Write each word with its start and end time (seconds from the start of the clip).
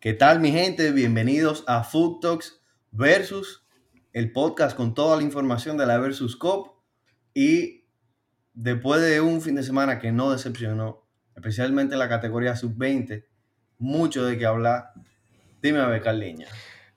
¿Qué 0.00 0.14
tal 0.14 0.40
mi 0.40 0.50
gente? 0.50 0.92
Bienvenidos 0.92 1.62
a 1.66 1.84
Food 1.84 2.20
Talks 2.20 2.62
versus 2.90 3.66
el 4.14 4.32
podcast 4.32 4.74
con 4.74 4.94
toda 4.94 5.18
la 5.18 5.22
información 5.22 5.76
de 5.76 5.84
la 5.84 5.98
Versus 5.98 6.36
Cop 6.36 6.68
y 7.34 7.84
después 8.54 9.02
de 9.02 9.20
un 9.20 9.42
fin 9.42 9.56
de 9.56 9.62
semana 9.62 9.98
que 9.98 10.10
no 10.10 10.32
decepcionó, 10.32 11.06
especialmente 11.36 11.96
en 11.96 11.98
la 11.98 12.08
categoría 12.08 12.56
sub-20, 12.56 13.26
mucho 13.76 14.24
de 14.24 14.38
qué 14.38 14.46
hablar. 14.46 14.92
Dime 15.60 15.80
a 15.80 15.86
ver, 15.88 16.00
Carliña. 16.00 16.46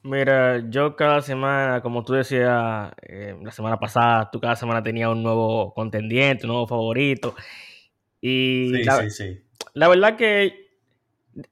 Mira, 0.03 0.63
yo 0.69 0.95
cada 0.95 1.21
semana, 1.21 1.81
como 1.81 2.05
tú 2.05 2.13
decías 2.13 2.89
eh, 3.01 3.35
la 3.43 3.51
semana 3.51 3.77
pasada, 3.81 4.29
tú 4.31 4.39
cada 4.39 4.55
semana 4.55 4.81
tenías 4.81 5.09
un 5.09 5.23
nuevo 5.23 5.73
contendiente, 5.73 6.45
un 6.45 6.53
nuevo 6.53 6.67
favorito. 6.67 7.35
Y 8.21 8.71
Sí, 8.73 8.83
la, 8.85 9.01
sí, 9.01 9.09
sí. 9.09 9.43
la 9.73 9.89
verdad 9.89 10.15
que, 10.15 10.62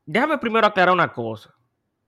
déjame 0.06 0.38
primero 0.38 0.68
aclarar 0.68 0.94
una 0.94 1.12
cosa 1.12 1.54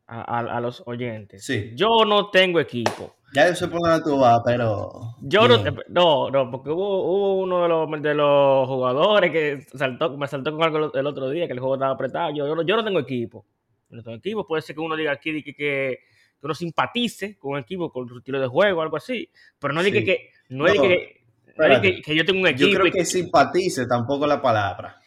a, 0.08 0.22
a- 0.22 0.58
a 0.58 0.62
los 0.62 0.84
oyentes. 0.86 1.46
Sí. 1.46 1.72
Yo 1.76 2.06
no 2.06 2.30
tengo 2.30 2.60
equipo. 2.60 3.16
Ya 3.34 3.48
yo 3.48 3.56
sé 3.56 3.68
por 3.68 3.82
dónde 3.82 4.04
tú 4.04 4.20
vas, 4.20 4.42
pero... 4.46 5.16
Yo 5.22 5.48
no, 5.48 5.58
no, 5.90 6.30
no, 6.30 6.52
porque 6.52 6.70
hubo, 6.70 7.02
hubo 7.04 7.34
uno 7.42 7.64
de 7.64 7.68
los, 7.70 8.02
de 8.04 8.14
los 8.14 8.68
jugadores 8.68 9.32
que 9.32 9.62
saltó, 9.76 10.16
me 10.18 10.28
saltó 10.28 10.52
con 10.52 10.62
algo 10.64 10.94
el 10.94 11.08
otro 11.08 11.30
día, 11.32 11.48
que 11.48 11.54
el 11.54 11.60
juego 11.60 11.74
estaba 11.76 11.94
apretado. 11.94 12.30
Yo, 12.36 12.46
yo, 12.46 12.56
no, 12.56 12.62
yo 12.62 12.76
no 12.76 12.84
tengo 12.84 13.00
equipo. 13.00 13.44
Yo 13.90 13.96
no 13.98 14.04
tengo 14.04 14.18
equipo. 14.18 14.46
Puede 14.46 14.62
ser 14.62 14.76
que 14.76 14.82
uno 14.82 14.96
diga 14.96 15.14
aquí 15.14 15.42
que, 15.42 15.56
que, 15.56 15.56
que 15.56 16.00
uno 16.44 16.54
simpatice 16.54 17.36
con 17.40 17.54
un 17.54 17.58
equipo, 17.60 17.92
con 17.92 18.08
su 18.08 18.20
estilo 18.20 18.40
de 18.40 18.48
juego, 18.48 18.84
algo 18.84 18.98
así. 18.98 19.28
Pero 19.58 19.74
no 19.74 19.82
diga 19.82 20.00
Sí. 20.02 20.06
que, 20.06 20.30
no 20.50 20.68
No, 20.68 20.74
que, 20.74 21.24
no 21.58 21.82
que, 21.82 22.02
que 22.04 22.16
yo 22.16 22.24
tengo 22.26 22.40
un 22.42 22.46
Yo 22.46 22.52
equipo. 22.52 22.72
creo 22.82 22.86
y 22.88 22.92
que 22.92 23.06
simpatice 23.06 23.88
tampoco 23.88 24.28
la 24.28 24.40
palabra. 24.44 25.02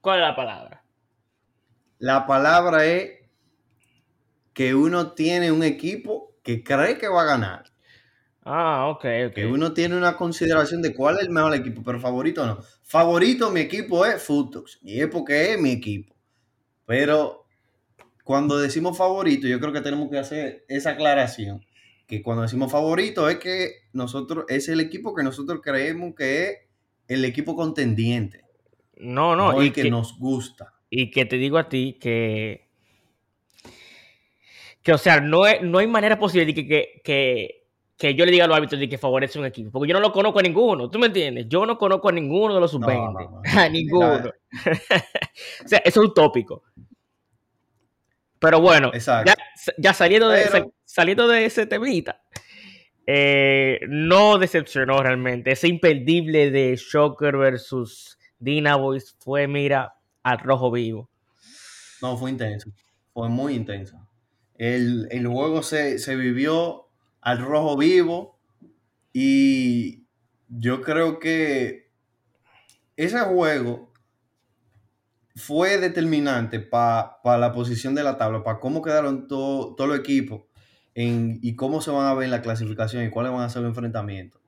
¿Cuál 0.00 0.20
es 0.20 0.28
la 0.28 0.34
palabra? 0.36 0.82
La 1.98 2.26
palabra 2.26 2.84
es 2.84 3.20
que 4.52 4.74
uno 4.74 5.12
tiene 5.12 5.50
un 5.52 5.62
equipo 5.62 6.34
que 6.42 6.62
cree 6.62 6.98
que 6.98 7.08
va 7.08 7.22
a 7.22 7.26
ganar. 7.26 7.64
Ah, 8.44 8.88
ok, 8.88 9.04
ok. 9.28 9.34
Que 9.34 9.46
uno 9.46 9.72
tiene 9.72 9.96
una 9.96 10.16
consideración 10.16 10.82
de 10.82 10.94
cuál 10.94 11.16
es 11.16 11.22
el 11.22 11.30
mejor 11.30 11.54
equipo, 11.54 11.82
pero 11.82 11.98
favorito 11.98 12.46
no. 12.46 12.58
Favorito 12.82 13.50
mi 13.50 13.60
equipo 13.60 14.04
es 14.04 14.22
Futox. 14.22 14.78
Y 14.82 15.00
es 15.00 15.08
porque 15.08 15.52
es 15.52 15.60
mi 15.60 15.72
equipo. 15.72 16.14
Pero 16.84 17.46
cuando 18.22 18.58
decimos 18.58 18.98
favorito, 18.98 19.46
yo 19.46 19.58
creo 19.58 19.72
que 19.72 19.80
tenemos 19.80 20.10
que 20.10 20.18
hacer 20.18 20.64
esa 20.68 20.90
aclaración. 20.90 21.64
Que 22.06 22.22
cuando 22.22 22.42
decimos 22.42 22.70
favorito 22.70 23.30
es 23.30 23.38
que 23.38 23.70
nosotros, 23.94 24.44
es 24.48 24.68
el 24.68 24.80
equipo 24.80 25.14
que 25.14 25.22
nosotros 25.22 25.60
creemos 25.62 26.14
que 26.14 26.48
es 26.48 26.58
el 27.08 27.24
equipo 27.24 27.56
contendiente. 27.56 28.44
No, 28.96 29.34
No, 29.34 29.52
no, 29.52 29.60
el 29.60 29.68
y 29.68 29.70
que, 29.70 29.82
que, 29.82 29.90
nos 29.90 30.18
gusta. 30.18 30.73
Y 31.02 31.10
que 31.10 31.24
te 31.24 31.36
digo 31.36 31.58
a 31.58 31.68
ti 31.68 31.98
que, 32.00 32.68
que 34.82 34.92
o 34.92 34.98
sea, 34.98 35.20
no, 35.20 35.46
es- 35.46 35.62
no 35.62 35.78
hay 35.78 35.86
manera 35.86 36.18
posible 36.18 36.46
de 36.46 36.54
que, 36.54 36.66
que, 36.66 37.00
que, 37.02 37.64
que 37.96 38.14
yo 38.14 38.24
le 38.26 38.32
diga 38.32 38.44
a 38.44 38.48
los 38.48 38.56
árbitros 38.56 38.80
de 38.80 38.88
que 38.88 38.98
favorece 38.98 39.38
un 39.38 39.46
equipo, 39.46 39.70
porque 39.70 39.88
yo 39.88 39.94
no 39.94 40.00
lo 40.00 40.12
conozco 40.12 40.38
a 40.40 40.42
ninguno, 40.42 40.90
¿tú 40.90 40.98
me 40.98 41.06
entiendes? 41.06 41.46
Yo 41.48 41.64
no 41.64 41.78
conozco 41.78 42.08
a 42.08 42.12
ninguno 42.12 42.54
de 42.54 42.60
los 42.60 42.72
No, 42.74 42.80
sub-20, 42.86 43.12
no, 43.12 43.30
no. 43.30 43.42
a 43.60 43.68
ninguno. 43.68 44.30
o 45.64 45.68
sea, 45.68 45.78
eso 45.78 46.02
es 46.02 46.08
utópico. 46.08 46.62
Pero 48.38 48.60
bueno, 48.60 48.92
ya, 48.92 49.34
ya 49.78 49.94
saliendo, 49.94 50.28
de, 50.28 50.40
Pero- 50.42 50.50
sal- 50.50 50.72
saliendo 50.84 51.28
de 51.28 51.46
ese 51.46 51.66
temita, 51.66 52.20
eh, 53.06 53.80
no 53.88 54.36
decepcionó 54.38 55.02
realmente. 55.02 55.52
Ese 55.52 55.68
imperdible 55.68 56.50
de 56.50 56.76
Shocker 56.76 57.36
versus 57.38 58.18
Dina 58.38 58.76
Boys 58.76 59.16
fue, 59.18 59.46
mira, 59.48 59.94
al 60.24 60.38
rojo 60.40 60.70
vivo. 60.72 61.10
No, 62.02 62.16
fue 62.16 62.30
intenso. 62.30 62.70
Fue 63.12 63.28
muy 63.28 63.54
intenso. 63.54 64.08
El, 64.56 65.08
el 65.10 65.26
juego 65.26 65.62
se, 65.62 65.98
se 65.98 66.16
vivió 66.16 66.88
al 67.20 67.38
rojo 67.38 67.76
vivo 67.76 68.38
y 69.12 70.06
yo 70.48 70.82
creo 70.82 71.18
que 71.18 71.90
ese 72.96 73.18
juego 73.20 73.92
fue 75.36 75.78
determinante 75.78 76.60
para 76.60 77.18
la 77.38 77.52
posición 77.52 77.94
de 77.94 78.04
la 78.04 78.16
tabla, 78.18 78.44
para 78.44 78.60
cómo 78.60 78.82
quedaron 78.82 79.26
to- 79.26 79.74
todos 79.76 79.90
los 79.90 79.98
equipos 79.98 80.42
en- 80.94 81.38
y 81.42 81.56
cómo 81.56 81.80
se 81.80 81.90
van 81.90 82.06
a 82.06 82.14
ver 82.14 82.24
en 82.26 82.30
la 82.30 82.42
clasificación 82.42 83.04
y 83.04 83.10
cuáles 83.10 83.32
van 83.32 83.42
a 83.42 83.48
ser 83.48 83.62
los 83.62 83.70
enfrentamientos. 83.70 84.40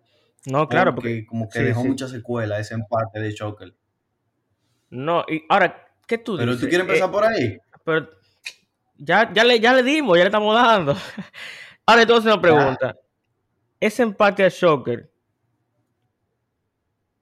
No, 0.47 0.69
claro, 0.69 0.95
porque, 0.95 1.09
porque 1.11 1.27
como 1.27 1.49
que 1.49 1.59
sí, 1.59 1.65
dejó 1.65 1.83
sí. 1.83 1.89
mucha 1.89 2.07
secuela 2.09 2.61
ese 2.61 2.75
empate 2.75 3.19
de 3.21 3.35
Choker. 3.35 3.75
No, 4.91 5.25
y 5.29 5.43
ahora, 5.49 5.89
¿qué 6.07 6.19
tú 6.19 6.37
Pero 6.37 6.53
dices? 6.53 6.61
tú 6.63 6.69
quieres 6.69 6.87
empezar 6.87 7.09
Eh, 7.09 7.13
por 7.13 7.25
ahí. 7.25 7.59
pero 7.85 8.09
ya, 8.97 9.33
ya, 9.33 9.45
le, 9.45 9.61
ya 9.61 9.73
le 9.75 9.83
dimos, 9.83 10.17
ya 10.17 10.25
le 10.25 10.29
estamos 10.29 10.55
dando. 10.55 10.95
Ahora 11.87 12.03
entonces 12.03 12.33
una 12.33 12.41
pregunta. 12.41 12.97
Ese 13.79 14.03
empate 14.03 14.45
a 14.45 14.49
Shocker, 14.49 15.11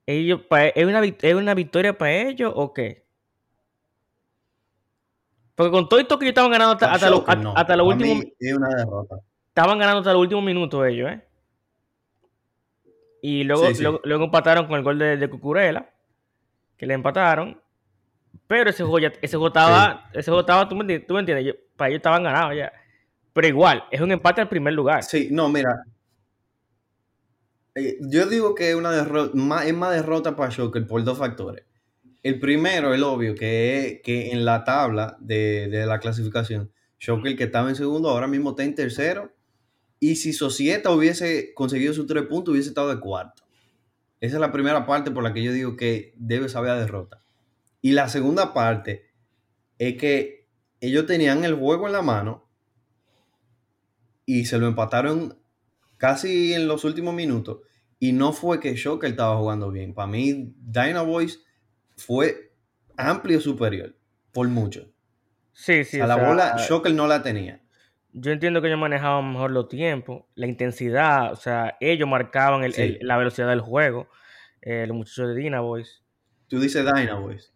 ellos, 0.06 0.40
¿es, 0.74 0.84
una, 0.86 1.02
¿es 1.04 1.34
una 1.34 1.54
victoria 1.54 1.96
para 1.96 2.12
ellos 2.12 2.52
o 2.54 2.72
qué? 2.72 3.04
Porque 5.54 5.70
con 5.70 5.88
todo 5.88 6.00
esto 6.00 6.18
que 6.18 6.26
ellos 6.26 6.32
estaban 6.32 6.50
ganando 6.50 6.72
hasta, 6.74 6.92
hasta, 6.92 7.10
lo- 7.10 7.24
no. 7.42 7.54
hasta 7.56 7.76
los 7.76 7.86
últimos 7.86 8.24
es 8.38 8.54
una 8.56 8.68
derrota. 8.74 9.16
estaban 9.48 9.78
ganando 9.78 10.00
hasta 10.00 10.12
los 10.12 10.22
últimos 10.22 10.44
minutos 10.44 10.86
ellos, 10.86 11.10
¿eh? 11.12 11.24
Y 13.22 13.44
luego, 13.44 13.68
Sí, 13.68 13.74
sí. 13.76 13.82
luego, 13.82 14.00
luego 14.04 14.24
empataron 14.24 14.66
con 14.66 14.76
el 14.76 14.82
gol 14.84 14.98
de, 14.98 15.16
de 15.16 15.30
Cucurella, 15.30 15.93
que 16.84 16.88
le 16.88 16.94
empataron. 16.94 17.58
Pero 18.46 18.68
ese 18.68 18.82
juego, 18.82 18.98
ya, 18.98 19.08
ese 19.22 19.36
juego 19.36 19.46
estaba, 19.46 20.10
ese 20.12 20.30
juego 20.30 20.40
estaba, 20.40 20.68
tú 20.68 20.74
me 20.74 20.82
entiendes, 20.82 21.06
tú 21.06 21.14
me 21.14 21.20
entiendes, 21.20 21.46
Yo- 21.46 21.54
para 21.76 21.88
ellos 21.88 21.98
estaban 21.98 22.22
ganados 22.22 22.54
ya. 22.56 22.70
Pero 23.32 23.48
igual, 23.48 23.84
es 23.90 24.00
un 24.00 24.12
empate 24.12 24.42
al 24.42 24.48
primer 24.48 24.74
lugar. 24.74 25.02
Sí, 25.02 25.28
no, 25.30 25.48
mira. 25.48 25.82
Eh, 27.74 27.96
yo 28.00 28.26
digo 28.26 28.54
que 28.54 28.70
es 28.70 28.76
una 28.76 28.92
derrota, 28.92 29.32
más, 29.34 29.66
es 29.66 29.74
más 29.74 29.92
derrota 29.94 30.36
para 30.36 30.50
Shocker 30.50 30.86
por 30.86 31.02
dos 31.02 31.18
factores. 31.18 31.64
El 32.22 32.38
primero, 32.38 32.94
el 32.94 33.02
obvio, 33.02 33.34
que 33.34 33.78
es 33.78 34.02
que 34.02 34.30
en 34.30 34.44
la 34.44 34.62
tabla 34.64 35.16
de, 35.20 35.68
de 35.68 35.86
la 35.86 35.98
clasificación, 35.98 36.70
Shocker 36.98 37.36
que 37.36 37.44
estaba 37.44 37.68
en 37.70 37.76
segundo, 37.76 38.10
ahora 38.10 38.26
mismo 38.26 38.50
está 38.50 38.62
en 38.62 38.74
tercero. 38.74 39.32
Y 40.00 40.16
si 40.16 40.32
Societa 40.32 40.90
hubiese 40.90 41.54
conseguido 41.54 41.94
sus 41.94 42.06
tres 42.06 42.24
puntos, 42.24 42.52
hubiese 42.52 42.68
estado 42.68 42.94
de 42.94 43.00
cuarto. 43.00 43.42
Esa 44.20 44.36
es 44.36 44.40
la 44.40 44.52
primera 44.52 44.86
parte 44.86 45.10
por 45.10 45.22
la 45.22 45.32
que 45.34 45.42
yo 45.42 45.52
digo 45.52 45.76
que 45.76 46.14
debe 46.16 46.48
saber 46.48 46.70
a 46.70 46.78
derrota. 46.78 47.20
Y 47.80 47.92
la 47.92 48.08
segunda 48.08 48.54
parte 48.54 49.10
es 49.78 49.96
que 49.96 50.48
ellos 50.80 51.06
tenían 51.06 51.44
el 51.44 51.54
juego 51.54 51.86
en 51.86 51.92
la 51.92 52.02
mano 52.02 52.48
y 54.26 54.46
se 54.46 54.58
lo 54.58 54.66
empataron 54.66 55.38
casi 55.98 56.54
en 56.54 56.66
los 56.68 56.84
últimos 56.84 57.14
minutos. 57.14 57.60
Y 57.98 58.12
no 58.12 58.32
fue 58.32 58.60
que 58.60 58.74
Shocker 58.74 59.10
estaba 59.10 59.36
jugando 59.36 59.70
bien. 59.70 59.94
Para 59.94 60.08
mí, 60.08 60.54
Dynaboys 60.58 61.42
fue 61.96 62.52
amplio 62.96 63.40
superior, 63.40 63.96
por 64.32 64.48
mucho. 64.48 64.92
Sí, 65.52 65.84
sí. 65.84 66.00
a 66.00 66.04
o 66.04 66.08
la 66.08 66.16
sea, 66.16 66.28
bola, 66.28 66.56
Shocker 66.58 66.92
no 66.92 67.06
la 67.06 67.22
tenía. 67.22 67.63
Yo 68.16 68.30
entiendo 68.30 68.62
que 68.62 68.68
ellos 68.68 68.78
manejaban 68.78 69.32
mejor 69.32 69.50
los 69.50 69.68
tiempos, 69.68 70.22
la 70.36 70.46
intensidad, 70.46 71.32
o 71.32 71.36
sea, 71.36 71.76
ellos 71.80 72.08
marcaban 72.08 72.62
el- 72.62 72.72
Sí. 72.72 72.82
el- 72.82 72.98
la 73.02 73.16
velocidad 73.16 73.48
del 73.48 73.60
juego. 73.60 74.08
eh, 74.66 74.86
los 74.86 74.96
muchachos 74.96 75.34
de 75.34 75.58
Boys. 75.60 76.02
Tú 76.48 76.58
dices. 76.58 76.86
Dynaboys. 76.94 77.52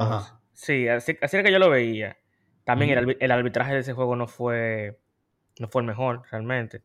Ajá. 0.00 0.40
Sí, 0.52 0.88
así, 0.88 1.16
así 1.22 1.36
era 1.36 1.44
que 1.44 1.52
yo 1.52 1.60
lo 1.60 1.70
veía. 1.70 2.16
También 2.64 3.16
el, 3.20 3.30
arbitraje 3.30 3.72
de 3.74 3.78
ese 3.80 3.92
juego 3.92 4.16
no 4.16 4.26
fue, 4.26 4.98
no 5.60 5.68
fue 5.68 5.82
el 5.82 5.86
mejor, 5.86 6.22
realmente. 6.28 6.82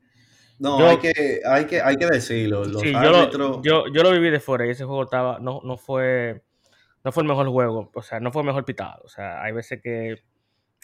No, 0.59 0.77
Yo- 0.77 0.87
hay, 0.89 0.97
que, 0.97 1.41
hay, 1.45 1.65
que, 1.65 1.81
hay 1.81 1.95
que 1.95 2.05
decirlo. 2.05 2.63
Los 2.63 2.79
Sí, 2.81 2.91
yo 2.91 2.97
árbitros. 2.99 3.37
lo, 3.57 3.61
yo, 3.63 3.85
yo 3.91 4.03
lo 4.03 4.11
viví 4.11 4.29
de 4.29 4.39
fuera 4.39 4.67
y 4.67 4.69
ese 4.69 4.85
juego 4.85 5.01
estaba, 5.03 5.39
no, 5.39 5.61
no 5.63 5.77
fue, 5.77 6.43
no 7.03 7.11
fue 7.11 7.23
el 7.23 7.27
mejor 7.29 7.47
juego, 7.49 7.89
o 7.93 8.01
sea, 8.03 8.19
no 8.19 8.31
fue 8.31 8.43
el 8.43 8.45
mejor 8.45 8.65
pitado. 8.65 9.01
O 9.03 9.09
sea, 9.09 9.41
hay 9.41 9.51
veces 9.51 9.81
que 9.81 10.21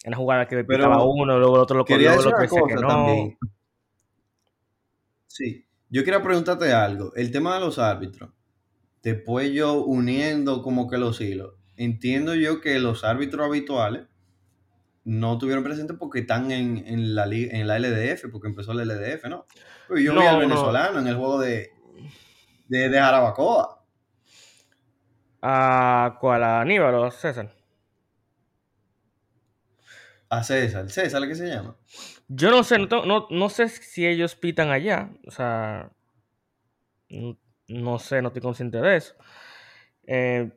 en 0.03 0.11
la 0.11 0.17
jugada 0.17 0.47
que 0.47 0.63
Pero 0.63 0.85
pitaba 0.85 1.03
uno, 1.05 1.37
luego 1.37 1.55
el 1.55 1.61
otro 1.61 1.77
lo 1.77 1.85
Quería 1.85 2.15
luego 2.15 2.21
el 2.21 2.27
una 2.27 2.37
otro 2.45 2.65
que 2.67 2.75
no. 2.75 2.87
también. 2.87 3.37
Sí, 5.27 5.65
yo 5.89 6.03
quería 6.03 6.21
preguntarte 6.21 6.71
algo. 6.73 7.13
El 7.15 7.31
tema 7.31 7.55
de 7.55 7.61
los 7.61 7.79
árbitros. 7.79 8.31
Después 9.03 9.51
yo 9.51 9.83
uniendo 9.83 10.61
como 10.61 10.89
que 10.89 10.97
los 10.97 11.21
hilos. 11.21 11.53
Entiendo 11.75 12.35
yo 12.35 12.61
que 12.61 12.79
los 12.79 13.03
árbitros 13.03 13.45
habituales 13.47 14.07
no 15.03 15.37
tuvieron 15.37 15.63
presente 15.63 15.93
porque 15.95 16.19
están 16.19 16.51
en, 16.51 16.77
en 16.85 17.15
la, 17.15 17.25
en 17.25 17.67
la 17.67 17.79
LDF, 17.79 18.29
porque 18.31 18.47
empezó 18.47 18.73
la 18.73 18.85
LDF, 18.85 19.25
¿no? 19.25 19.45
Pero 19.87 19.99
yo 19.99 20.13
vi 20.13 20.25
al 20.25 20.39
no. 20.39 20.39
venezolano 20.39 20.99
en 20.99 21.07
el 21.07 21.15
juego 21.15 21.39
de, 21.39 21.71
de, 22.67 22.89
de 22.89 22.99
Jarabacoa. 22.99 23.83
¿A 25.41 26.17
cuál? 26.19 26.43
¿A 26.43 26.61
Aníbal 26.61 26.93
o 26.95 27.11
César? 27.11 27.51
A 30.31 30.43
César. 30.43 30.89
César, 30.89 31.27
¿qué 31.27 31.35
se 31.35 31.45
llama? 31.47 31.75
Yo 32.29 32.49
no 32.51 32.63
sé, 32.63 32.79
no, 32.79 32.87
tengo- 32.87 33.05
no, 33.05 33.27
no 33.29 33.49
sé 33.49 33.67
si 33.67 34.07
ellos 34.07 34.35
pitan 34.35 34.69
allá, 34.71 35.09
o 35.27 35.31
sea, 35.31 35.91
no 37.67 37.99
sé, 37.99 38.21
no 38.21 38.29
estoy 38.29 38.41
consciente 38.41 38.79
de 38.79 38.95
eso. 38.95 39.13
Eh, 40.07 40.49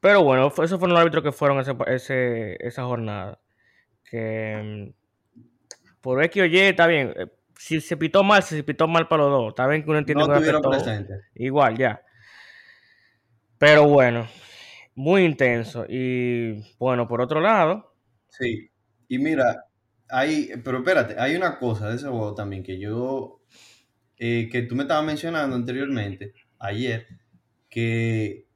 pero 0.00 0.24
bueno, 0.24 0.48
esos 0.48 0.70
fueron 0.80 0.90
los 0.90 0.98
árbitros 1.00 1.22
que 1.22 1.30
fueron 1.30 1.60
ese, 1.60 1.74
ese- 1.86 2.56
esa 2.66 2.84
jornada. 2.84 3.38
que 4.10 4.92
mm, 4.94 5.40
por 6.02 6.22
X 6.24 6.42
o 6.42 6.46
Y 6.46 6.58
está 6.58 6.86
bien. 6.88 7.14
eh, 7.16 7.28
Si 7.56 7.80
se 7.80 7.96
pitó 7.96 8.24
mal, 8.24 8.42
si 8.42 8.56
se 8.56 8.64
pitó 8.64 8.88
mal 8.88 9.06
para 9.06 9.22
los 9.22 9.30
dos. 9.30 9.48
Está 9.50 9.68
bien 9.68 9.84
que 9.84 9.90
uno 9.90 10.00
entiende 10.00 10.26
No 10.26 10.34
que 10.34 10.40
presentes. 10.40 11.20
Igual, 11.36 11.78
ya. 11.78 12.02
Pero 13.58 13.86
bueno, 13.86 14.26
muy 14.96 15.24
intenso. 15.24 15.86
Y 15.88 16.60
bueno, 16.78 17.06
por 17.06 17.20
otro 17.20 17.40
lado, 17.40 17.94
Sí. 18.28 18.71
Y 19.12 19.18
mira, 19.18 19.66
hay, 20.08 20.52
pero 20.64 20.78
espérate, 20.78 21.16
hay 21.18 21.36
una 21.36 21.58
cosa 21.58 21.90
de 21.90 21.96
ese 21.96 22.08
juego 22.08 22.34
también 22.34 22.62
que 22.62 22.78
yo, 22.78 23.42
eh, 24.16 24.48
que 24.50 24.62
tú 24.62 24.74
me 24.74 24.84
estabas 24.84 25.04
mencionando 25.04 25.54
anteriormente, 25.54 26.32
ayer, 26.58 27.06
que 27.68 28.46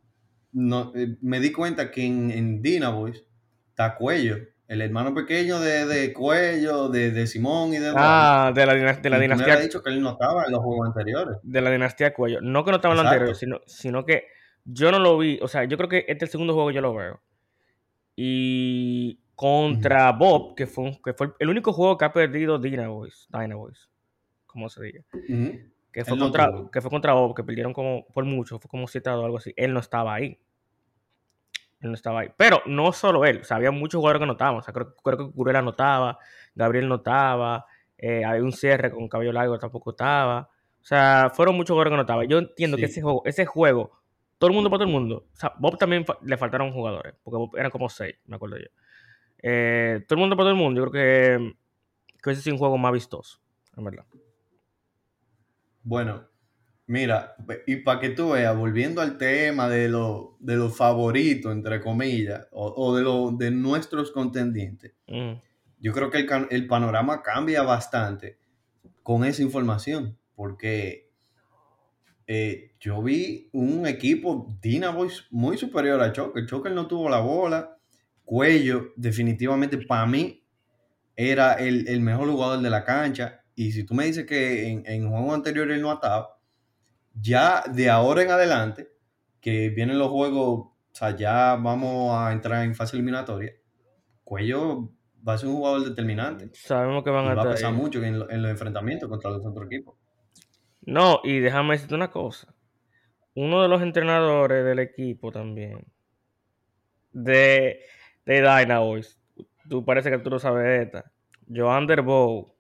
no, 0.53 0.93
eh, 0.97 1.19
me 1.21 1.41
di 1.41 1.53
cuenta 1.53 1.91
que 1.91 2.07
en, 2.07 2.31
en 2.31 2.63
Dina 2.63 2.89
Boys 2.89 3.23
está 3.69 3.97
Cuello, 3.97 4.39
el 4.67 4.81
hermano 4.81 5.13
pequeño 5.13 5.61
de, 5.61 5.85
de 5.85 6.15
Cuello, 6.15 6.89
de, 6.89 7.11
de 7.11 7.27
Simón 7.27 7.75
y 7.75 7.79
de 7.79 7.93
ah, 7.95 8.51
de 8.55 8.65
la, 8.65 8.73
de 8.73 8.81
la 8.81 8.95
tú 9.03 9.11
me 9.11 9.21
dinastía 9.21 9.53
habías 9.53 9.63
dicho 9.63 9.83
que 9.83 9.91
él 9.91 10.01
no 10.01 10.13
estaba 10.13 10.45
en 10.47 10.53
los 10.53 10.63
juegos 10.63 10.87
anteriores. 10.87 11.37
de 11.43 11.61
la 11.61 11.71
dinastía 11.71 12.15
Cuello. 12.15 12.41
No 12.41 12.65
que 12.65 12.71
no 12.71 12.77
estaba 12.77 12.95
en 12.95 12.97
lo 12.97 13.03
Exacto. 13.03 13.25
anterior, 13.25 13.37
sino, 13.37 13.61
sino 13.67 14.07
que 14.07 14.25
yo 14.65 14.91
no 14.91 15.01
lo 15.01 15.19
vi. 15.19 15.39
O 15.43 15.49
sea, 15.49 15.65
yo 15.65 15.77
creo 15.77 15.91
que 15.91 15.99
este 16.09 16.13
es 16.15 16.23
el 16.23 16.29
segundo 16.31 16.55
juego 16.55 16.71
que 16.71 16.77
yo 16.77 16.81
lo 16.81 16.95
veo. 16.95 17.21
Y 18.17 19.21
contra 19.37 20.11
Bob, 20.13 20.55
que 20.57 20.67
fue, 20.67 20.85
un- 20.85 21.03
que 21.03 21.13
fue 21.15 21.33
el 21.39 21.49
único 21.49 21.73
juego 21.73 21.97
que 21.97 22.05
ha 22.07 22.13
perdido 22.13 22.59
Dina 22.59 22.89
Boys, 22.89 23.29
Dyna 23.31 23.55
Boys, 23.55 23.89
como 24.47 24.69
se 24.69 24.83
diga. 24.83 25.05
Que 25.93 26.05
fue, 26.05 26.17
no 26.19 26.25
contra, 26.25 26.51
que 26.73 26.81
fue 26.81 26.91
contra 26.91 27.13
Bob, 27.13 27.35
que 27.37 27.45
perdieron 27.45 27.73
como 27.73 28.07
por 28.09 28.25
mucho, 28.25 28.59
fue 28.59 28.69
como 28.69 28.89
7 28.89 29.09
o 29.11 29.25
algo 29.25 29.39
así. 29.39 29.53
Él 29.57 29.73
no 29.73 29.81
estaba 29.81 30.15
ahí. 30.15 30.39
Él 31.81 31.91
no 31.91 31.95
estaba 31.95 32.21
ahí. 32.21 32.29
Pero 32.37 32.63
no 32.67 32.93
solo 32.93 33.25
él, 33.25 33.41
o 33.43 33.45
sea, 33.45 33.59
había 33.59 33.71
muchos 33.71 33.99
jugadores 33.99 34.21
que 34.21 34.27
no 34.27 34.33
estaban. 34.33 34.57
O 34.57 34.63
sea, 34.63 34.73
creo, 34.75 34.95
creo 34.97 35.19
que 35.19 35.31
Curela 35.33 35.63
no 35.63 35.71
estaba, 35.71 36.19
Gabriel 36.55 36.89
no 36.89 36.97
estaba, 36.97 37.67
eh, 37.99 38.25
había 38.25 38.43
un 38.43 38.53
cierre 38.53 38.91
con 38.91 39.09
cabello 39.09 39.33
largo 39.33 39.59
tampoco 39.59 39.91
estaba. 39.91 40.49
O 40.81 40.85
sea, 40.85 41.31
fueron 41.35 41.55
muchos 41.57 41.75
jugadores 41.75 41.93
que 41.93 41.97
no 41.97 42.03
estaban. 42.03 42.29
Yo 42.29 42.39
entiendo 42.39 42.77
que 42.77 42.87
ese 42.87 43.03
juego, 43.03 43.23
ese 43.27 43.45
juego, 43.45 43.93
todo 44.39 44.49
el 44.49 44.55
mundo 44.55 44.71
para 44.71 44.79
todo 44.81 44.89
el 44.89 44.93
mundo. 44.95 45.27
O 45.33 45.37
sea, 45.37 45.53
Bob 45.59 45.77
también 45.79 46.05
fa- 46.07 46.19
le 46.23 46.37
faltaron 46.37 46.73
jugadores, 46.73 47.15
porque 47.23 47.37
Bob 47.37 47.57
eran 47.57 47.71
como 47.71 47.89
6, 47.89 48.15
me 48.27 48.37
acuerdo 48.37 48.57
yo. 48.59 48.67
Eh, 49.49 50.05
todo 50.09 50.17
el 50.17 50.21
mundo 50.21 50.37
para 50.37 50.47
todo 50.47 50.55
el 50.57 50.61
mundo, 50.61 50.81
yo 50.81 50.91
creo 50.91 51.39
que, 51.39 51.55
que 52.21 52.31
ese 52.31 52.41
es 52.41 52.47
un 52.49 52.59
juego 52.59 52.77
más 52.79 52.93
vistoso, 52.93 53.39
en 53.77 53.85
verdad. 53.85 54.05
Bueno, 55.83 56.25
mira, 56.87 57.37
y 57.67 57.77
para 57.77 58.01
que 58.01 58.09
tú 58.11 58.31
veas, 58.31 58.57
volviendo 58.57 59.01
al 59.01 59.17
tema 59.19 59.69
de 59.69 59.89
los 59.89 60.31
de 60.41 60.57
los 60.57 60.77
favoritos, 60.77 61.53
entre 61.53 61.81
comillas, 61.81 62.49
o, 62.51 62.67
o 62.77 62.97
de, 62.97 63.03
lo, 63.05 63.31
de 63.31 63.51
nuestros 63.51 64.11
contendientes, 64.11 64.93
Mm. 65.07 65.35
yo 65.79 65.93
creo 65.93 66.11
que 66.11 66.19
el, 66.19 66.29
el 66.51 66.67
panorama 66.67 67.23
cambia 67.23 67.63
bastante 67.63 68.39
con 69.05 69.25
esa 69.25 69.43
información, 69.43 70.19
porque 70.35 71.09
eh, 72.27 72.73
yo 72.81 73.01
vi 73.01 73.49
un 73.53 73.87
equipo 73.87 74.49
Dina 74.61 74.91
Boys 74.91 75.29
muy 75.31 75.57
superior 75.57 76.01
a 76.01 76.13
Choker. 76.13 76.45
Choker 76.47 76.73
no 76.73 76.89
tuvo 76.89 77.09
la 77.09 77.21
bola, 77.21 77.76
Cuello, 78.27 78.93
definitivamente 78.97 79.79
para 79.79 80.05
mí 80.05 80.45
era 81.15 81.55
el, 81.55 81.89
el 81.89 82.01
mejor 82.01 82.29
jugador 82.29 82.61
de 82.61 82.69
la 82.69 82.85
cancha. 82.85 83.41
Y 83.55 83.73
si 83.73 83.87
tú 83.87 83.95
me 83.95 84.05
dices 84.05 84.27
que 84.27 84.69
en, 84.69 84.83
en 84.85 85.09
juegos 85.09 85.33
anteriores 85.35 85.81
no 85.81 85.91
estaba, 85.93 86.39
ya 87.15 87.63
de 87.73 87.89
ahora 87.89 88.23
en 88.23 88.31
adelante, 88.33 88.89
que 89.41 89.71
vienen 89.71 89.99
los 89.99 90.11
juegos, 90.11 90.59
o 90.59 90.77
sea, 90.93 91.17
ya 91.17 91.55
vamos 91.57 92.15
a 92.15 92.33
entrar 92.33 92.65
en 92.65 92.75
fase 92.75 92.97
eliminatoria, 92.97 93.53
Cuello 94.25 94.91
va 95.27 95.35
a 95.35 95.39
ser 95.39 95.49
un 95.49 95.55
jugador 95.57 95.85
determinante. 95.89 96.51
Sabemos 96.53 97.05
que 97.05 97.11
Y 97.11 97.13
van 97.15 97.29
a 97.29 97.35
va 97.35 97.43
a 97.43 97.51
pesar 97.53 97.73
mucho 97.73 98.03
en, 98.03 98.19
lo- 98.19 98.29
en 98.29 98.43
los 98.43 98.51
enfrentamientos 98.51 99.09
contra 99.09 99.31
los 99.31 99.47
otros 99.47 99.67
equipos. 99.67 99.95
No, 100.83 101.21
y 101.25 101.39
déjame 101.39 101.75
decirte 101.75 101.95
una 101.95 102.11
cosa. 102.11 102.53
Uno 103.35 103.63
de 103.63 103.69
los 103.69 103.83
entrenadores 103.83 104.65
del 104.65 104.79
equipo 104.81 105.31
también, 105.31 105.87
de, 107.13 107.81
de 108.27 108.43
Dyna 108.43 108.81
Boys, 108.81 109.19
tú 109.69 109.85
parece 109.85 110.11
que 110.11 110.19
tú 110.19 110.29
lo 110.31 110.39
sabes 110.39 110.65
de 110.65 110.83
esta, 110.83 111.13
Joan 111.49 111.87
Derbow, 111.87 112.55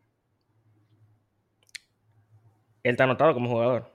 él 2.82 2.92
está 2.92 3.04
anotado 3.04 3.34
como 3.34 3.48
jugador. 3.50 3.90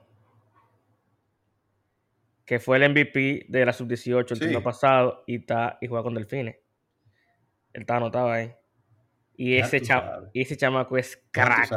Que 2.44 2.58
fue 2.58 2.76
el 2.76 2.90
MVP 2.90 3.46
de 3.48 3.64
la 3.64 3.72
sub-18 3.72 4.32
el 4.34 4.36
Sí. 4.36 4.44
torneo 4.44 4.62
pasado 4.62 5.24
y, 5.26 5.36
está, 5.36 5.78
y 5.80 5.86
juega 5.86 6.02
con 6.02 6.14
Delfines. 6.14 6.56
Él 7.72 7.80
está 7.82 7.96
anotado 7.96 8.30
ahí. 8.30 8.52
Y 9.34 9.56
Ya 9.56 9.64
ese, 9.64 9.80
tú 9.80 9.86
cha- 9.86 10.00
sabes. 10.00 10.30
y 10.34 10.42
ese 10.42 10.56
chamaco 10.58 10.98
es 10.98 11.16
Ya 11.34 11.44
crack. 11.44 11.70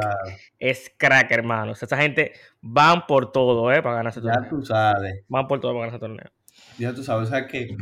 Es 0.58 0.92
crack, 0.98 1.30
hermano. 1.30 1.72
O 1.72 1.74
sea, 1.74 1.86
esa 1.86 1.96
gente 1.96 2.32
van 2.60 3.06
por 3.06 3.32
todo, 3.32 3.72
¿eh? 3.72 3.80
Para 3.82 3.96
ganar 3.96 4.10
ese 4.12 4.20
Ya 4.20 4.32
torneo. 4.32 4.50
tú 4.50 4.62
sabes. 4.62 5.24
Van 5.28 5.46
por 5.48 5.60
todo 5.60 5.72
para 5.72 5.86
ganar 5.86 5.94
ese 5.94 6.00
torneo. 6.00 6.30
Ya 6.78 6.92
tú 6.94 7.02
sabes. 7.02 7.28
O 7.28 7.30
sea 7.30 7.46
que 7.46 7.74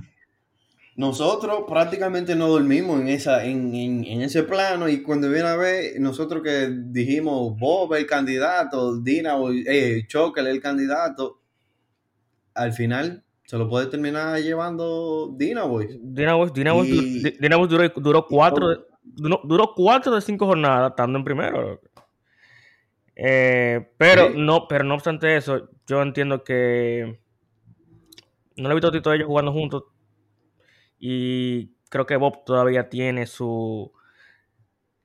nosotros 0.96 1.64
prácticamente 1.68 2.36
no 2.36 2.48
dormimos 2.48 3.00
en, 3.00 3.08
esa, 3.08 3.44
en, 3.44 3.74
en- 3.74 4.04
en 4.04 4.22
ese 4.22 4.42
plano. 4.44 4.88
Y 4.88 5.02
cuando 5.02 5.28
viene 5.28 5.48
a 5.48 5.56
ver, 5.56 5.98
nosotros 6.00 6.42
que 6.42 6.68
dijimos 6.70 7.58
Bob 7.58 7.94
el 7.94 8.06
candidato, 8.06 9.00
Dina, 9.00 9.34
eh, 9.66 10.04
Choker 10.06 10.46
el 10.46 10.60
candidato, 10.60 11.40
al 12.54 12.72
final 12.72 13.24
se 13.44 13.58
lo 13.58 13.68
puede 13.68 13.86
terminar 13.88 14.38
llevando 14.40 15.34
Dina 15.36 15.64
Boys. 15.64 15.98
Dina 16.00 16.34
Boys, 16.34 16.52
Dina 16.52 16.72
Boys 16.72 16.88
Y- 16.88 17.22
Di- 17.24 17.36
Dina 17.40 17.56
Boys 17.56 17.68
duró, 17.70 17.88
duró 17.96 18.26
cuatro, 18.26 18.86
duró, 19.02 19.40
duró 19.44 19.72
cuatro 19.74 20.14
de 20.14 20.20
cinco 20.20 20.46
jornadas 20.46 20.90
estando 20.90 21.18
en 21.18 21.24
primero. 21.24 21.80
Eh, 23.16 23.90
pero, 23.96 24.28
Sí. 24.28 24.34
no, 24.36 24.66
pero 24.68 24.84
no 24.84 24.94
obstante 24.94 25.36
eso, 25.36 25.68
yo 25.86 26.02
entiendo 26.02 26.42
que 26.42 27.20
no 28.56 28.64
lo 28.68 28.70
he 28.70 28.74
visto 28.74 28.88
a 28.88 28.92
Tito 28.92 29.12
ellos 29.12 29.26
jugando 29.26 29.52
juntos. 29.52 29.84
Y 30.98 31.74
creo 31.88 32.06
que 32.06 32.16
Bob 32.16 32.44
todavía 32.44 32.88
tiene 32.88 33.26
su 33.26 33.92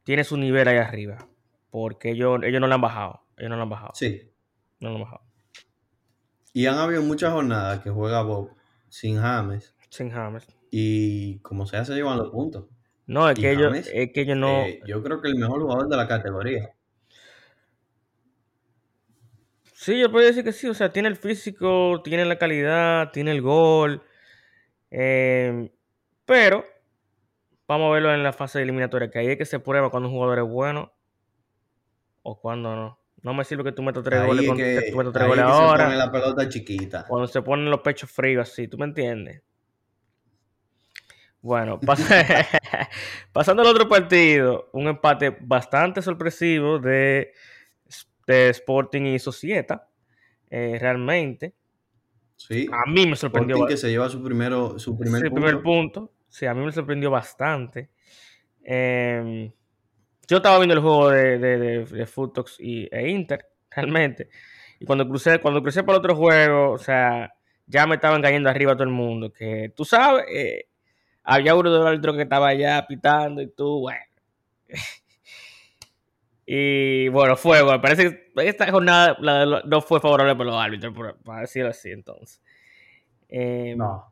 tiene 0.04 0.24
su 0.24 0.38
nivel 0.38 0.68
ahí 0.68 0.78
arriba. 0.78 1.28
Porque 1.70 2.12
ellos, 2.12 2.40
ellos 2.44 2.60
no 2.60 2.68
le 2.68 2.74
han 2.74 2.82
bajado. 2.82 3.22
Ellos 3.38 3.52
no 3.52 3.58
le 3.58 3.62
han 3.62 3.70
bajado. 3.70 3.92
Sí. 3.94 4.32
No 4.80 4.90
le 4.90 4.96
han 4.96 5.02
bajado. 5.02 5.22
Y 6.52 6.66
han 6.66 6.80
habido 6.80 7.04
muchas 7.04 7.32
jornadas 7.32 7.82
que 7.82 7.92
juega 7.92 8.24
Bob 8.24 8.56
sin 8.88 9.20
James. 9.20 9.76
Sin 9.90 10.10
James. 10.10 10.48
Y 10.72 11.38
como 11.40 11.68
sea, 11.68 11.86
se 11.86 11.94
llevan 11.94 12.18
los 12.18 12.32
puntos. 12.32 12.66
No, 13.06 13.30
es 13.30 13.38
Y 13.38 13.42
que 13.42 13.52
ellos, 13.52 13.68
James, 13.68 13.92
es 13.94 14.12
que 14.12 14.22
ellos 14.22 14.38
no. 14.38 14.62
Eh, 14.64 14.82
yo 14.88 15.04
creo 15.04 15.22
que 15.22 15.28
el 15.28 15.36
mejor 15.36 15.62
jugador 15.62 15.88
de 15.88 15.98
la 15.98 16.08
categoría. 16.08 16.74
Sí, 19.74 20.00
yo 20.00 20.12
puedo 20.12 20.26
decir 20.26 20.44
que 20.44 20.52
sí, 20.52 20.68
o 20.68 20.74
sea, 20.74 20.92
tiene 20.92 21.08
el 21.08 21.16
físico, 21.16 22.02
tiene 22.04 22.26
la 22.26 22.38
calidad, 22.38 23.12
tiene 23.12 23.32
el 23.32 23.42
gol, 23.42 24.04
eh, 24.92 25.72
pero 26.30 26.64
vamos 27.68 27.90
a 27.90 27.94
verlo 27.96 28.14
en 28.14 28.22
la 28.22 28.32
fase 28.34 28.62
eliminatoria, 28.62 29.10
que 29.10 29.18
ahí 29.18 29.28
es 29.30 29.38
que 29.38 29.46
se 29.46 29.60
prueba 29.60 29.90
cuando 29.90 30.10
un 30.10 30.16
jugador 30.16 30.38
es 30.38 30.46
bueno 30.48 30.94
o 32.22 32.40
cuando 32.40 32.76
no. 32.76 33.00
No 33.24 33.34
me 33.34 33.44
sirve 33.44 33.64
que 33.64 33.72
tú 33.72 33.82
metas 33.82 34.04
tres 34.04 34.22
Ahí 34.22 34.28
goles, 34.28 34.44
es 34.44 34.48
con- 34.50 34.58
que, 34.58 34.88
tú 34.92 34.98
metas 34.98 35.14
tres 35.14 35.24
ahí 35.24 35.30
goles 35.30 35.44
es 35.46 35.52
que 35.52 35.58
se 35.58 35.64
ahora, 35.64 35.86
pone 35.86 35.98
la 35.98 36.12
pelota 36.12 36.48
chiquita. 36.50 37.06
cuando 37.08 37.28
se 37.28 37.42
ponen 37.42 37.70
los 37.70 37.82
pechos 37.82 38.12
fríos 38.12 38.48
así, 38.50 38.68
¿tú 38.68 38.78
me 38.78 38.86
entiendes? 38.86 39.42
Bueno, 41.42 41.80
pas- 41.82 42.00
pasando 43.34 43.62
al 43.64 43.70
otro 43.70 43.90
partido, 43.90 44.70
un 44.74 44.88
empate 44.88 45.36
bastante 45.42 46.02
sorpresivo 46.02 46.78
de, 46.80 47.34
de 48.28 48.50
Sporting 48.50 49.02
y 49.04 49.20
Societa, 49.20 49.88
eh, 50.50 50.78
realmente. 50.80 51.56
Sí. 52.36 52.68
A 52.72 52.90
mí 52.90 53.06
me 53.06 53.16
sorprendió. 53.18 53.56
Sporting 53.58 53.74
que 53.74 53.78
se 53.78 53.90
lleva 53.90 54.08
su 54.10 54.24
primero, 54.24 54.80
su 54.80 54.98
primer 54.98 55.20
Sí, 55.20 55.26
el 55.28 55.32
punto. 55.34 55.46
primer 55.46 55.62
punto. 55.64 56.12
Sí, 56.30 56.46
a 56.46 56.54
mí 56.54 56.64
me 56.64 56.72
sorprendió 56.72 57.12
bastante. 57.12 57.90
Eh, 58.64 59.52
yo 60.28 60.38
estaba 60.38 60.60
viendo 60.60 60.76
el 60.76 60.82
juego 60.82 61.10
de, 61.10 61.40
de, 61.40 61.58
de, 61.58 61.86
de 61.86 62.08
y, 62.60 62.88
e 62.92 63.10
Inter, 63.10 63.50
realmente. 63.72 64.30
Y 64.80 64.86
cuando 64.86 65.08
crucé, 65.08 65.40
cuando 65.40 65.62
crucé 65.62 65.84
por 65.84 65.96
otro 65.96 66.16
juego, 66.16 66.72
o 66.72 66.78
sea, 66.78 67.34
ya 67.66 67.86
me 67.88 67.96
estaban 67.96 68.22
cayendo 68.22 68.50
arriba 68.50 68.74
todo 68.74 68.84
el 68.84 68.90
mundo. 68.92 69.34
Que 69.34 69.74
tú 69.76 69.84
sabes, 69.86 70.26
eh, 70.32 70.68
había 71.24 71.56
uno 71.56 71.72
de 71.72 71.80
los 71.80 71.88
árbitros 71.88 72.16
que 72.16 72.24
estaba 72.24 72.50
allá 72.50 72.86
pitando 72.88 73.42
y 73.42 73.48
tú, 73.48 73.80
bueno. 73.82 74.00
y 76.46 77.08
bueno, 77.10 77.36
fue, 77.36 77.62
bueno, 77.64 77.82
parece 77.82 78.32
que 78.34 78.48
esta 78.48 78.72
jornada 78.72 79.18
no 79.66 79.82
fue 79.82 80.00
favorable 80.00 80.36
para 80.36 80.50
los 80.52 80.62
árbitros, 80.62 80.94
para 81.26 81.42
decirlo 81.42 81.70
así, 81.70 81.92
entonces. 81.92 82.42
Eh, 83.28 83.74
No. 83.76 84.12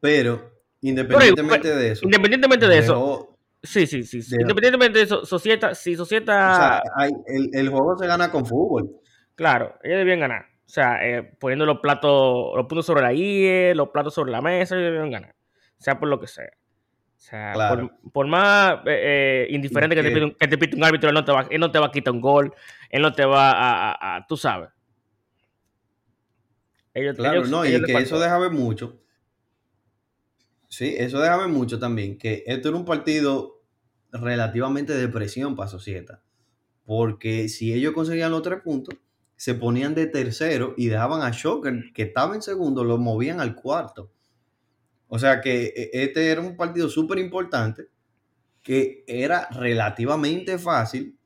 Pero, 0.00 0.50
independientemente 0.82 1.74
de 1.74 1.90
eso. 1.92 2.04
Independientemente 2.04 2.68
de 2.68 2.78
eso, 2.78 3.38
sí, 3.62 3.86
sí, 3.86 4.02
sí. 4.02 4.22
sí. 4.22 4.36
de- 4.36 4.42
Independientemente 4.42 4.98
de 4.98 5.04
eso, 5.04 5.24
Societa, 5.24 5.74
si 5.74 5.94
o 5.94 5.98
Societa, 5.98 6.54
sea, 6.56 6.82
hay- 6.96 7.12
el, 7.26 7.50
el 7.52 7.68
juego 7.68 7.96
se 7.98 8.06
gana 8.06 8.30
con 8.30 8.46
fútbol. 8.46 8.90
claro, 9.34 9.78
ellos 9.82 9.98
debían 9.98 10.20
ganar. 10.20 10.46
O 10.66 10.72
sea, 10.72 11.04
eh, 11.04 11.22
poniendo 11.40 11.66
los 11.66 11.80
platos, 11.80 12.52
los 12.56 12.66
puntos 12.66 12.86
sobre 12.86 13.02
la 13.02 13.12
IE, 13.12 13.74
los 13.74 13.88
platos 13.88 14.14
sobre 14.14 14.30
la 14.30 14.40
mesa, 14.40 14.76
ellos 14.76 14.92
debían 14.92 15.10
ganar. 15.10 15.34
Sea 15.78 15.98
por 15.98 16.08
lo 16.08 16.20
que 16.20 16.26
sea. 16.28 16.44
O 16.46 17.22
sea, 17.22 17.52
Claro. 17.52 17.90
por, 18.02 18.12
por 18.12 18.26
más 18.28 18.74
eh, 18.86 19.46
eh, 19.46 19.46
indiferente 19.50 19.96
que, 19.96 20.02
te 20.02 20.08
pite 20.10 20.24
un, 20.24 20.34
que 20.34 20.48
te 20.48 20.56
pite 20.58 20.76
un 20.76 20.84
árbitro, 20.84 21.08
él 21.10 21.14
no, 21.14 21.24
te 21.24 21.32
va, 21.32 21.46
él 21.50 21.60
no 21.60 21.70
te 21.72 21.78
va 21.80 21.86
a 21.86 21.90
quitar 21.90 22.14
un 22.14 22.20
gol, 22.20 22.54
él 22.88 23.02
no 23.02 23.12
te 23.12 23.24
va 23.24 23.50
a, 23.50 23.90
a- 23.92 24.16
a- 24.16 24.26
tú 24.26 24.36
sabes. 24.36 24.70
Ellos, 26.94 27.16
Claro, 27.16 27.38
ellos- 27.38 27.50
no, 27.50 27.64
y 27.64 27.68
ellos 27.68 27.80
le 27.82 27.86
que 27.88 27.98
eso 27.98 28.18
deja 28.18 28.38
ver 28.38 28.50
mucho. 28.50 28.96
Sí, 30.70 30.94
eso 30.96 31.20
deja 31.20 31.36
ver 31.36 31.48
mucho 31.48 31.80
también, 31.80 32.16
que 32.16 32.44
esto 32.46 32.68
era 32.68 32.78
un 32.78 32.84
partido 32.84 33.60
relativamente 34.12 34.94
de 34.94 35.08
presión 35.08 35.56
para 35.56 35.68
Societa. 35.68 36.22
Porque 36.86 37.48
si 37.48 37.72
ellos 37.74 37.92
conseguían 37.92 38.30
los 38.30 38.42
tres 38.42 38.60
puntos, 38.62 38.96
se 39.34 39.54
ponían 39.54 39.96
de 39.96 40.06
tercero 40.06 40.74
y 40.76 40.86
dejaban 40.86 41.22
a 41.22 41.32
Shocker, 41.32 41.92
que 41.92 42.02
estaba 42.02 42.36
en 42.36 42.42
segundo, 42.42 42.84
lo 42.84 42.98
movían 42.98 43.40
al 43.40 43.56
cuarto. 43.56 44.12
O 45.08 45.18
sea 45.18 45.40
que 45.40 45.66
eh, 45.76 45.90
este 45.92 46.30
era 46.30 46.40
un 46.40 46.56
partido 46.56 46.88
súper 46.88 47.18
importante, 47.18 47.88
que 48.62 49.04
era 49.08 49.48
relativamente 49.50 50.56
fácil 50.56 51.18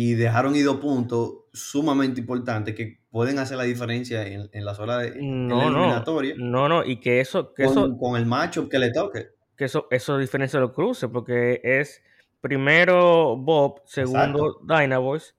y 0.00 0.14
dejaron 0.14 0.54
ir 0.54 0.64
dos 0.64 0.76
puntos 0.76 1.38
sumamente 1.52 2.20
importantes 2.20 2.74
que 2.76 3.00
pueden 3.10 3.40
hacer 3.40 3.56
la 3.56 3.64
diferencia 3.64 4.24
en, 4.26 4.48
en 4.52 4.64
las 4.64 4.78
horas 4.78 5.02
de 5.02 5.08
en 5.18 5.48
la 5.48 5.54
No, 5.56 5.70
no, 5.70 5.78
eliminatoria 5.78 6.34
no, 6.38 6.68
no, 6.68 6.84
y 6.84 7.00
que 7.00 7.18
eso, 7.20 7.52
que 7.52 7.64
con, 7.64 7.72
eso, 7.72 7.98
con 7.98 8.16
el 8.16 8.24
matchup 8.24 8.68
que 8.70 8.78
le 8.78 8.92
toque. 8.92 9.30
que 9.56 9.64
eso, 9.64 9.88
eso 9.90 10.16
diferencia 10.16 10.60
los 10.60 10.70
cruces, 10.70 11.10
porque 11.12 11.60
es 11.64 12.00
primero 12.40 13.36
Bob, 13.36 13.82
segundo 13.86 14.60
Dynaboys, 14.66 15.34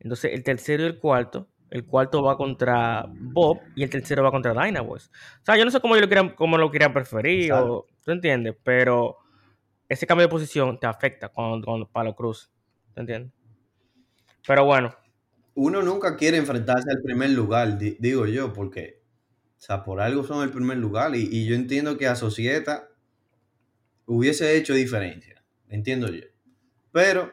entonces 0.00 0.32
el 0.32 0.42
tercero 0.42 0.84
y 0.84 0.86
el 0.86 0.98
cuarto, 0.98 1.48
el 1.70 1.84
cuarto 1.84 2.22
va 2.22 2.38
contra 2.38 3.04
Bob 3.10 3.58
y 3.76 3.82
el 3.82 3.90
tercero 3.90 4.22
va 4.22 4.30
contra 4.30 4.54
Dynaboys. 4.54 5.08
O 5.42 5.44
sea, 5.44 5.58
yo 5.58 5.66
no 5.66 5.70
sé 5.70 5.80
cómo, 5.80 5.96
yo 5.96 6.00
lo, 6.00 6.08
querían, 6.08 6.30
cómo 6.30 6.56
lo 6.56 6.70
querían 6.70 6.94
preferir, 6.94 7.52
o, 7.52 7.84
¿tú 8.02 8.10
entiendes? 8.10 8.56
Pero 8.64 9.18
ese 9.86 10.06
cambio 10.06 10.26
de 10.26 10.30
posición 10.30 10.80
te 10.80 10.86
afecta 10.86 11.28
cuando, 11.28 11.62
cuando- 11.62 11.86
para 11.90 12.04
los 12.06 12.14
cruces, 12.16 12.50
¿tú 12.94 13.00
entiendes? 13.02 13.32
Pero 14.48 14.64
bueno, 14.64 14.92
Uno 15.54 15.82
nunca 15.82 16.16
quiere 16.16 16.36
enfrentarse 16.38 16.90
al 16.90 17.00
primer 17.02 17.30
lugar, 17.30 17.78
di- 17.78 17.96
digo 18.00 18.26
yo, 18.26 18.52
porque, 18.52 19.00
o 19.58 19.60
sea, 19.60 19.84
por 19.84 20.00
algo 20.00 20.24
son 20.24 20.42
el 20.42 20.50
primer 20.50 20.78
lugar 20.78 21.14
y, 21.14 21.28
y 21.30 21.46
yo 21.46 21.54
entiendo 21.54 21.96
que 21.98 22.06
a 22.08 22.16
Societa 22.16 22.88
hubiese 24.06 24.56
hecho 24.56 24.74
diferencia, 24.74 25.42
entiendo 25.68 26.08
yo. 26.08 26.24
Pero 26.92 27.32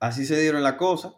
así 0.00 0.24
se 0.24 0.40
dieron 0.40 0.62
las 0.62 0.74
cosas. 0.74 1.14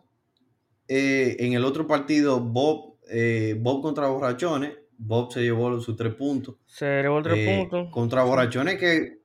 Eh, 0.89 1.37
en 1.41 1.53
el 1.55 1.65
otro 1.65 1.87
partido, 1.87 2.41
Bob, 2.41 2.97
eh, 3.11 3.57
Bob 3.59 3.83
contra 3.83 4.07
Borrachones, 4.09 4.73
Bob 4.97 5.33
se 5.33 5.43
llevó 5.43 5.81
sus 5.81 5.97
tres 5.97 6.15
puntos. 6.15 6.57
se 6.67 7.03
llevó 7.03 7.19
el 7.19 7.25
tres 7.25 7.37
Eh, 7.39 7.59
puntos. 7.69 7.89
Contra 7.93 8.23
Borrachones 8.23 8.79
que 8.79 9.19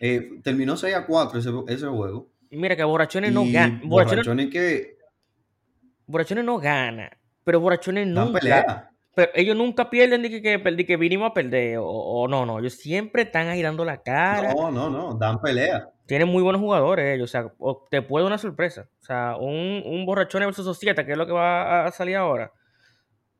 eh, 0.00 0.40
terminó 0.42 0.76
6 0.76 0.94
a 0.94 1.06
4 1.06 1.38
ese, 1.38 1.50
ese 1.68 1.86
juego. 1.86 2.30
Mira 2.50 2.76
que 2.76 2.84
Borrachones 2.84 3.32
no 3.32 3.44
gana. 3.50 3.80
Borrachones, 3.84 4.26
Borrachones 4.26 4.50
que 4.50 4.96
Borrachones 6.06 6.44
no 6.44 6.58
gana. 6.58 7.10
Pero 7.44 7.60
Borrachones 7.60 8.06
nunca. 8.06 8.40
pelea. 8.40 8.90
Pero 9.14 9.30
ellos 9.34 9.56
nunca 9.56 9.88
pierden 9.90 10.22
de 10.22 10.30
que, 10.30 10.42
que, 10.42 10.86
que 10.86 10.96
vinimos 10.96 11.30
a 11.30 11.34
perder. 11.34 11.78
O, 11.78 11.84
o 11.86 12.28
no, 12.28 12.44
no. 12.44 12.58
Ellos 12.58 12.74
siempre 12.74 13.22
están 13.22 13.48
ahí 13.48 13.62
dando 13.62 13.84
la 13.84 14.02
cara. 14.02 14.52
No, 14.54 14.70
no, 14.70 14.90
no, 14.90 15.14
dan 15.14 15.40
pelea. 15.40 15.88
Tienen 16.06 16.28
muy 16.28 16.42
buenos 16.42 16.60
jugadores 16.60 17.14
ellos. 17.14 17.30
O 17.30 17.32
sea, 17.32 17.52
te 17.90 18.02
puede 18.02 18.24
dar 18.24 18.32
una 18.32 18.38
sorpresa. 18.38 18.88
O 19.00 19.04
sea, 19.04 19.36
un, 19.36 19.82
un 19.86 20.04
Borrachones 20.04 20.46
versus 20.48 20.64
Societa, 20.64 21.06
que 21.06 21.12
es 21.12 21.18
lo 21.18 21.26
que 21.26 21.32
va 21.32 21.86
a 21.86 21.90
salir 21.92 22.16
ahora. 22.16 22.50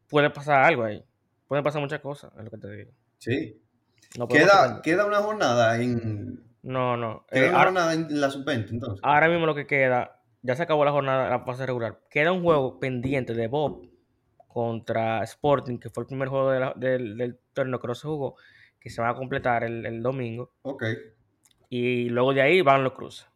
Puede 0.09 0.31
pasar 0.31 0.63
algo 0.65 0.85
ahí. 0.85 1.03
Pueden 1.49 1.65
pasar 1.65 1.81
muchas 1.83 2.01
cosas, 2.01 2.33
es 2.39 2.45
lo 2.45 2.51
que 2.51 2.59
te 2.59 2.71
digo. 2.71 2.91
Sí. 3.19 3.61
No 4.17 4.29
Queda, 4.29 4.81
queda 4.83 5.07
una 5.07 5.19
jornada 5.19 5.81
en. 5.83 6.41
No, 6.63 6.97
no. 6.97 7.27
Queda 7.31 7.47
Eh, 7.47 7.49
una 7.49 7.59
ahora, 7.59 7.65
jornada 7.71 7.95
en 7.95 8.21
la 8.21 8.31
sub-20, 8.31 8.71
entonces. 8.71 9.01
ahora 9.03 9.29
mismo 9.29 9.45
lo 9.45 9.55
que 9.55 9.67
queda, 9.67 10.21
ya 10.45 10.55
se 10.55 10.63
acabó 10.63 10.85
la 10.85 10.93
jornada, 10.93 11.29
la 11.29 11.41
fase 11.41 11.65
regular. 11.67 12.01
Queda 12.11 12.31
un 12.31 12.43
juego 12.43 12.79
pendiente 12.79 13.33
de 13.35 13.49
Bob 13.49 13.89
contra 14.47 15.23
Sporting, 15.25 15.79
que 15.79 15.91
fue 15.91 16.03
el 16.03 16.07
primer 16.07 16.29
juego 16.29 16.51
de 16.53 16.61
la- 16.61 16.75
del, 16.77 17.17
del 17.17 17.41
torneo 17.53 17.81
que 17.81 17.89
no 17.89 17.95
se 17.95 18.07
jugó, 18.07 18.37
que 18.79 18.91
se 18.91 19.03
va 19.03 19.09
a 19.09 19.15
completar 19.17 19.65
el, 19.65 19.85
el 19.87 20.03
domingo. 20.03 20.53
Ok. 20.63 20.85
Y 21.71 22.09
luego 22.11 22.33
de 22.35 22.43
ahí 22.43 22.61
van 22.61 22.85
los 22.85 22.93
cruces. 22.93 23.27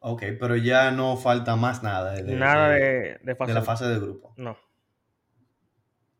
Ok, 0.00 0.22
pero 0.40 0.56
ya 0.56 0.90
no 0.90 1.16
falta 1.16 1.56
más 1.56 1.82
nada 1.82 2.12
de, 2.14 2.22
de- 2.22 2.36
Nada 2.36 2.70
de- 2.70 2.80
de, 2.80 3.18
de 3.22 3.34
fase. 3.36 3.50
de 3.52 3.54
la 3.58 3.64
fase 3.64 3.84
de 3.86 3.98
grupo. 3.98 4.32
No. 4.36 4.56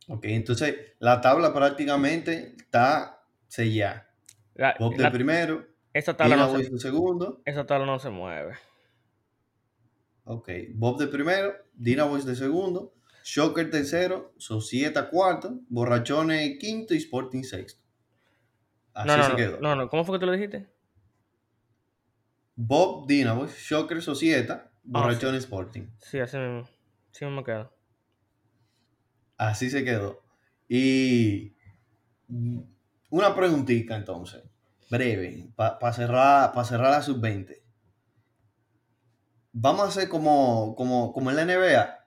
Ok, 0.08 0.25
entonces 0.25 0.75
la 0.99 1.20
tabla 1.20 1.52
prácticamente 1.54 2.54
está 2.58 3.23
sellada. 3.47 4.08
La- 4.54 4.75
Bob 4.78 4.97
de 4.97 5.02
la- 5.04 5.12
primero, 5.12 5.66
esa, 5.99 6.17
tabla 6.17 6.37
Dina 6.37 6.47
no 6.47 6.52
Boys 6.52 6.67
se, 6.67 6.73
de 6.73 6.78
segundo. 6.78 7.43
esa 7.45 7.67
tabla 7.67 7.87
no 7.87 7.99
se 7.99 8.11
mueve. 8.11 8.55
Ok, 10.25 10.49
Bob 10.75 10.99
de 10.99 11.07
primero, 11.09 11.55
Dina 11.75 12.05
Boys 12.05 12.25
de 12.26 12.37
segundo, 12.37 12.95
Shocker 13.25 13.71
tercero, 13.71 14.35
Societa 14.37 15.09
cuarto, 15.11 15.61
Borrachones 15.69 16.59
quinto 16.59 16.95
y 16.95 16.99
Sporting 16.99 17.43
sexto. 17.43 17.83
Así 18.95 19.07
No, 19.07 19.17
no, 19.17 19.25
se 19.25 19.37
quedó. 19.37 19.61
no, 19.61 19.75
no. 19.76 19.88
¿Cómo 19.88 20.05
fue 20.05 20.17
que 20.17 20.21
tú 20.21 20.26
lo 20.26 20.33
dijiste? 20.33 20.69
Bob 22.57 23.07
Dynamos, 23.07 23.52
Shocker 23.57 24.02
Societa, 24.02 24.71
Ah, 24.93 25.02
Borrachones 25.02 25.45
Sporting. 25.45 25.87
Sí, 25.99 26.19
así 26.19 26.37
mismo. 26.38 26.69
Sí 27.12 27.25
mismo 27.25 27.45
queda. 27.45 27.71
Así 29.37 29.71
se 29.71 29.85
quedó. 29.85 30.23
Y 30.69 31.55
una 33.11 33.35
preguntita 33.35 33.97
entonces, 33.97 34.43
breve, 34.90 35.50
para 35.57 35.92
cerrar, 35.92 36.52
pa 36.52 36.64
cerrar 36.64 36.90
la 36.92 37.02
sub-20. 37.02 37.62
Vamos 39.52 39.83
a 39.85 39.88
hacer 39.88 40.09
como, 40.09 40.75
como, 40.76 41.12
como 41.12 41.30
en 41.30 41.37
la 41.37 41.42
NBA. 41.42 41.99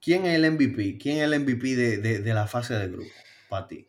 ¿Quién 0.00 0.26
es 0.26 0.36
el 0.36 0.44
MVP? 0.44 0.98
¿Quién 0.98 1.18
es 1.18 1.24
el 1.24 1.34
MVP 1.34 1.76
de, 1.76 1.98
de- 1.98 2.18
de 2.20 2.34
la 2.34 2.46
fase 2.46 2.74
de 2.74 2.88
grupo 2.88 3.10
para 3.48 3.66
ti? 3.68 3.88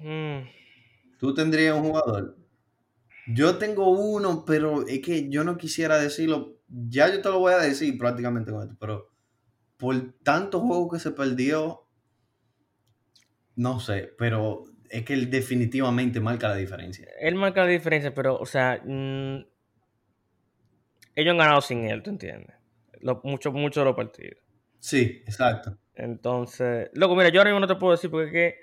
Mm, 0.00 0.48
¿Tú 1.18 1.34
tendrías 1.34 1.76
un 1.76 1.84
jugador? 1.84 2.36
Yo 3.26 3.58
tengo 3.58 3.90
uno, 3.90 4.44
pero 4.46 4.86
es 4.86 5.00
que 5.02 5.30
yo 5.30 5.44
no 5.44 5.58
quisiera 5.58 5.98
decirlo. 5.98 6.60
Ya 6.68 7.08
yo 7.12 7.22
te 7.22 7.30
lo 7.30 7.40
voy 7.40 7.54
a 7.54 7.58
decir 7.58 7.98
prácticamente 7.98 8.52
con 8.52 8.62
esto, 8.64 8.76
pero 8.80 9.10
por 9.78 10.14
tantos 10.24 10.62
juegos 10.62 10.94
que 10.94 11.00
se 11.00 11.12
perdió, 11.12 11.88
no 13.56 13.80
sé, 13.80 14.10
pero 14.18 14.62
es 14.92 15.04
que 15.04 15.14
él 15.14 15.30
definitivamente 15.30 16.20
marca 16.20 16.48
la 16.48 16.56
diferencia. 16.56 17.08
él 17.20 17.34
marca 17.34 17.62
la 17.64 17.70
diferencia, 17.70 18.14
pero, 18.14 18.36
o 18.38 18.46
sea, 18.46 18.80
mm, 18.84 19.38
ellos 21.14 21.30
han 21.32 21.38
ganado 21.38 21.60
sin 21.60 21.84
él, 21.84 22.02
¿tú 22.02 22.10
entiendes? 22.10 22.54
Lo- 23.00 23.20
mucho, 23.24 23.52
mucho 23.52 23.80
de 23.80 23.86
los 23.86 23.96
partidos. 23.96 24.38
Sí, 24.78 25.22
exacto. 25.26 25.76
Entonces, 25.94 26.90
loco, 26.94 27.14
mira, 27.16 27.28
yo 27.30 27.40
ahora 27.40 27.50
mismo 27.50 27.60
no 27.60 27.66
te 27.66 27.76
puedo 27.76 27.92
decir 27.92 28.10
porque 28.10 28.26
es 28.26 28.32
que 28.32 28.56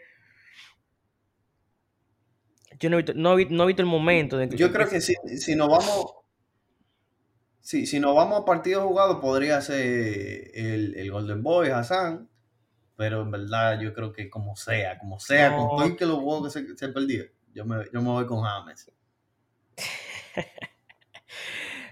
yo 2.80 2.90
no 2.90 2.98
he 2.98 3.02
visto, 3.02 3.14
no 3.16 3.34
he 3.34 3.46
vi- 3.46 3.54
no 3.56 3.64
he 3.64 3.68
visto 3.68 3.82
el 3.82 3.88
momento 3.88 4.38
de 4.38 4.50
Yo 4.56 4.72
creo 4.72 4.88
que 4.88 5.02
si, 5.02 5.14
si 5.38 5.56
nos 5.56 5.68
vamos. 5.68 6.14
Si, 7.62 7.86
si 7.86 8.00
nos 8.00 8.16
vamos 8.16 8.42
a 8.42 8.46
partidos 8.46 8.84
jugados, 8.86 9.18
podría 9.20 9.62
ser 9.62 10.52
el, 10.56 10.96
el 10.96 11.12
Golden 11.12 11.44
Boy, 11.44 11.70
Hassan. 11.70 12.30
Pero 13.00 13.22
en 13.22 13.32
verdad, 13.32 13.80
yo 13.80 13.94
creo 13.94 14.12
que 14.12 14.30
como 14.30 14.58
sea, 14.58 15.00
como 15.00 15.22
sea, 15.22 15.52
No. 15.52 15.70
con 15.70 15.78
todo 15.78 15.88
y 15.88 15.96
que 15.96 16.06
los 16.06 16.18
juegos 16.18 16.54
que 16.54 16.60
se, 16.60 16.78
se 16.78 16.90
perdieron, 16.90 17.32
yo 17.54 17.64
me, 17.64 17.86
yo 17.94 18.02
me 18.02 18.10
voy 18.10 18.26
con 18.26 18.44
James. 18.44 18.92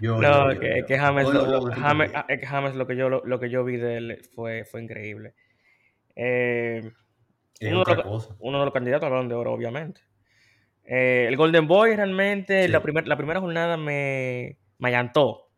Yo, 0.02 0.18
No, 0.20 0.54
yo, 0.54 0.60
que, 0.60 0.80
yo. 0.82 0.86
que 0.86 0.98
James, 1.00 1.28
lo, 1.28 1.72
James, 1.72 2.12
que 2.28 2.46
James 2.46 2.76
lo 2.76 2.86
que 2.86 2.96
yo 2.96 3.10
lo, 3.10 3.24
lo 3.26 3.40
que 3.40 3.50
yo 3.50 3.64
vi 3.64 3.78
de 3.78 3.98
él 3.98 4.22
fue, 4.36 4.64
fue 4.66 4.82
increíble. 4.84 5.34
Eh, 6.16 6.92
Es 7.60 7.70
uno, 7.72 7.78
de 7.78 7.82
otra 7.94 7.96
los, 7.96 8.06
cosa. 8.06 8.36
uno 8.40 8.60
de 8.60 8.66
los 8.66 8.74
candidatos 8.74 9.06
al 9.06 9.12
Balón 9.12 9.30
de 9.30 9.36
Oro, 9.36 9.54
obviamente. 9.54 10.02
Eh, 10.84 11.26
el 11.28 11.36
Golden 11.36 11.68
Boy 11.68 11.96
realmente, 11.96 12.66
Sí. 12.66 12.68
la, 12.72 12.82
primer- 12.84 13.08
la 13.08 13.18
primera 13.18 13.40
jornada 13.40 13.76
me, 13.78 14.58
me 14.78 14.90
allantó. 14.90 15.50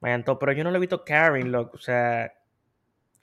Me 0.00 0.10
allantó, 0.10 0.38
pero 0.38 0.52
yo 0.52 0.62
no 0.62 0.70
lo 0.70 0.76
he 0.76 0.80
visto 0.80 1.02
carrying, 1.04 1.50
loco. 1.50 1.76
O 1.76 1.80
sea, 1.80 2.32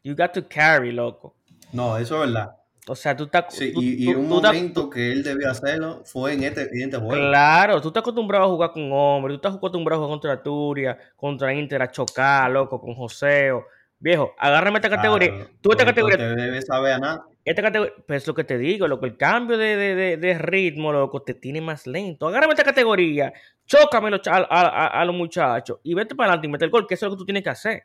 you 0.04 0.14
got 0.16 0.34
to 0.34 0.46
carry, 0.50 0.92
loco. 0.92 1.38
No, 1.74 1.98
eso 1.98 2.16
es 2.24 2.32
verdad. 2.32 2.56
O 2.88 2.96
sea, 2.96 3.16
tú 3.16 3.24
estás... 3.26 3.46
Sí, 3.50 3.72
tú- 3.74 3.82
y, 3.82 4.08
un 4.14 4.28
tú 4.28 4.42
momento 4.42 4.90
que 4.90 5.12
él 5.12 5.24
debió 5.24 5.50
hacerlo 5.50 6.02
fue 6.06 6.34
en 6.34 6.44
este, 6.44 6.64
en 6.64 6.82
este 6.84 6.98
juego. 6.98 7.12
Claro, 7.14 7.80
tú 7.82 7.88
estás 7.90 8.02
acostumbrado 8.02 8.44
a 8.46 8.48
jugar 8.50 8.72
con 8.74 8.90
hombres, 8.92 9.34
tú 9.34 9.36
estás 9.48 9.56
acostumbrado 9.56 10.02
a 10.02 10.06
jugar 10.06 10.20
contra 10.20 10.44
Turia, 10.44 10.98
contra 11.16 11.54
Inter, 11.54 11.82
a 11.82 11.90
chocar, 11.90 12.52
loco, 12.52 12.82
con 12.82 12.94
Joseo. 12.94 13.66
Viejo, 14.00 14.34
agárrame 14.38 14.80
esta 14.80 14.90
categoría. 14.90 15.30
Claro, 15.30 15.50
Tú 15.62 15.72
esta 15.72 15.84
no- 15.86 15.92
no 15.92 15.96
categoría, 15.96 16.18
te 16.18 16.36
debes 16.36 16.66
saber 16.66 16.92
a 16.92 17.00
nada. 17.00 17.26
esta 17.46 17.62
categoría, 17.62 17.94
pues 18.06 18.24
es 18.24 18.28
lo 18.28 18.34
que 18.34 18.44
te 18.44 18.58
digo, 18.58 18.86
loco, 18.86 19.06
el 19.06 19.16
cambio 19.16 19.58
de, 19.58 19.78
de- 19.78 19.96
de- 19.96 20.18
de 20.18 20.38
ritmo, 20.38 20.92
loco, 20.92 21.22
te 21.22 21.36
tiene 21.36 21.62
más 21.62 21.88
lento. 21.88 22.28
Agárrame 22.28 22.52
esta 22.52 22.66
categoría, 22.66 23.32
chócame 23.66 24.12
los 24.12 24.20
cha- 24.22 24.36
a, 24.36 24.62
a- 24.62 24.88
a 25.02 25.06
los 25.06 25.16
muchachos 25.16 25.80
y 25.84 25.94
vete 25.94 26.16
para 26.16 26.32
adelante 26.32 26.48
y 26.48 26.52
mete 26.52 26.66
el 26.66 26.72
gol, 26.72 26.86
que 26.86 26.96
eso 26.96 27.06
es 27.06 27.12
lo 27.12 27.16
que 27.16 27.20
tú 27.22 27.26
tienes 27.26 27.44
que 27.44 27.50
hacer. 27.50 27.84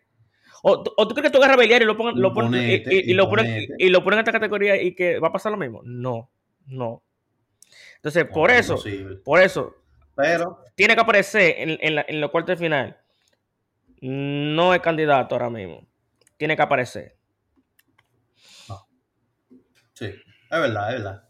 O, 0.63 0.83
tú- 0.83 0.93
o 0.97 1.07
tú 1.09 1.15
crees 1.15 1.31
que 1.31 1.33
tú 1.33 1.39
agarras 1.39 1.57
a 1.57 1.61
Beliar 1.61 1.83
y 1.83 1.85
lo 1.85 1.97
ponen, 1.97 2.21
lo 2.21 2.33
ponen- 2.33 2.55
y- 2.63 2.75
Imponente, 2.75 2.95
y, 2.95 3.11
y 3.11 3.15
lo 3.15 3.29
ponen, 3.29 3.67
y, 3.79 3.89
lo 3.91 4.03
ponen 4.05 4.19
en 4.19 4.21
esta 4.21 4.33
categoría 4.33 4.81
y 4.83 4.95
que 4.95 5.19
va 5.21 5.29
a 5.29 5.33
pasar 5.33 5.53
lo 5.53 5.59
mismo. 5.59 5.81
No, 5.85 6.31
No. 6.67 7.03
Entonces, 7.97 8.27
No, 8.27 8.31
por 8.33 8.51
eso, 8.51 8.79
por 9.25 9.41
eso, 9.41 9.75
Pero, 10.15 10.63
tiene 10.77 10.95
que 10.95 11.01
aparecer 11.01 11.55
en, 11.59 11.79
en, 11.81 11.95
la- 11.97 12.05
en 12.09 12.21
los 12.21 12.31
cuartos 12.31 12.59
de 12.59 12.65
final. 12.65 12.97
No 14.01 14.73
es 14.75 14.81
candidato 14.81 15.35
ahora 15.35 15.51
mismo. 15.51 15.87
Tiene 16.37 16.55
que 16.57 16.63
aparecer. 16.63 17.17
sí, 19.95 20.07
es 20.07 20.15
verdad, 20.51 20.89
es 20.95 21.03
verdad. 21.03 21.25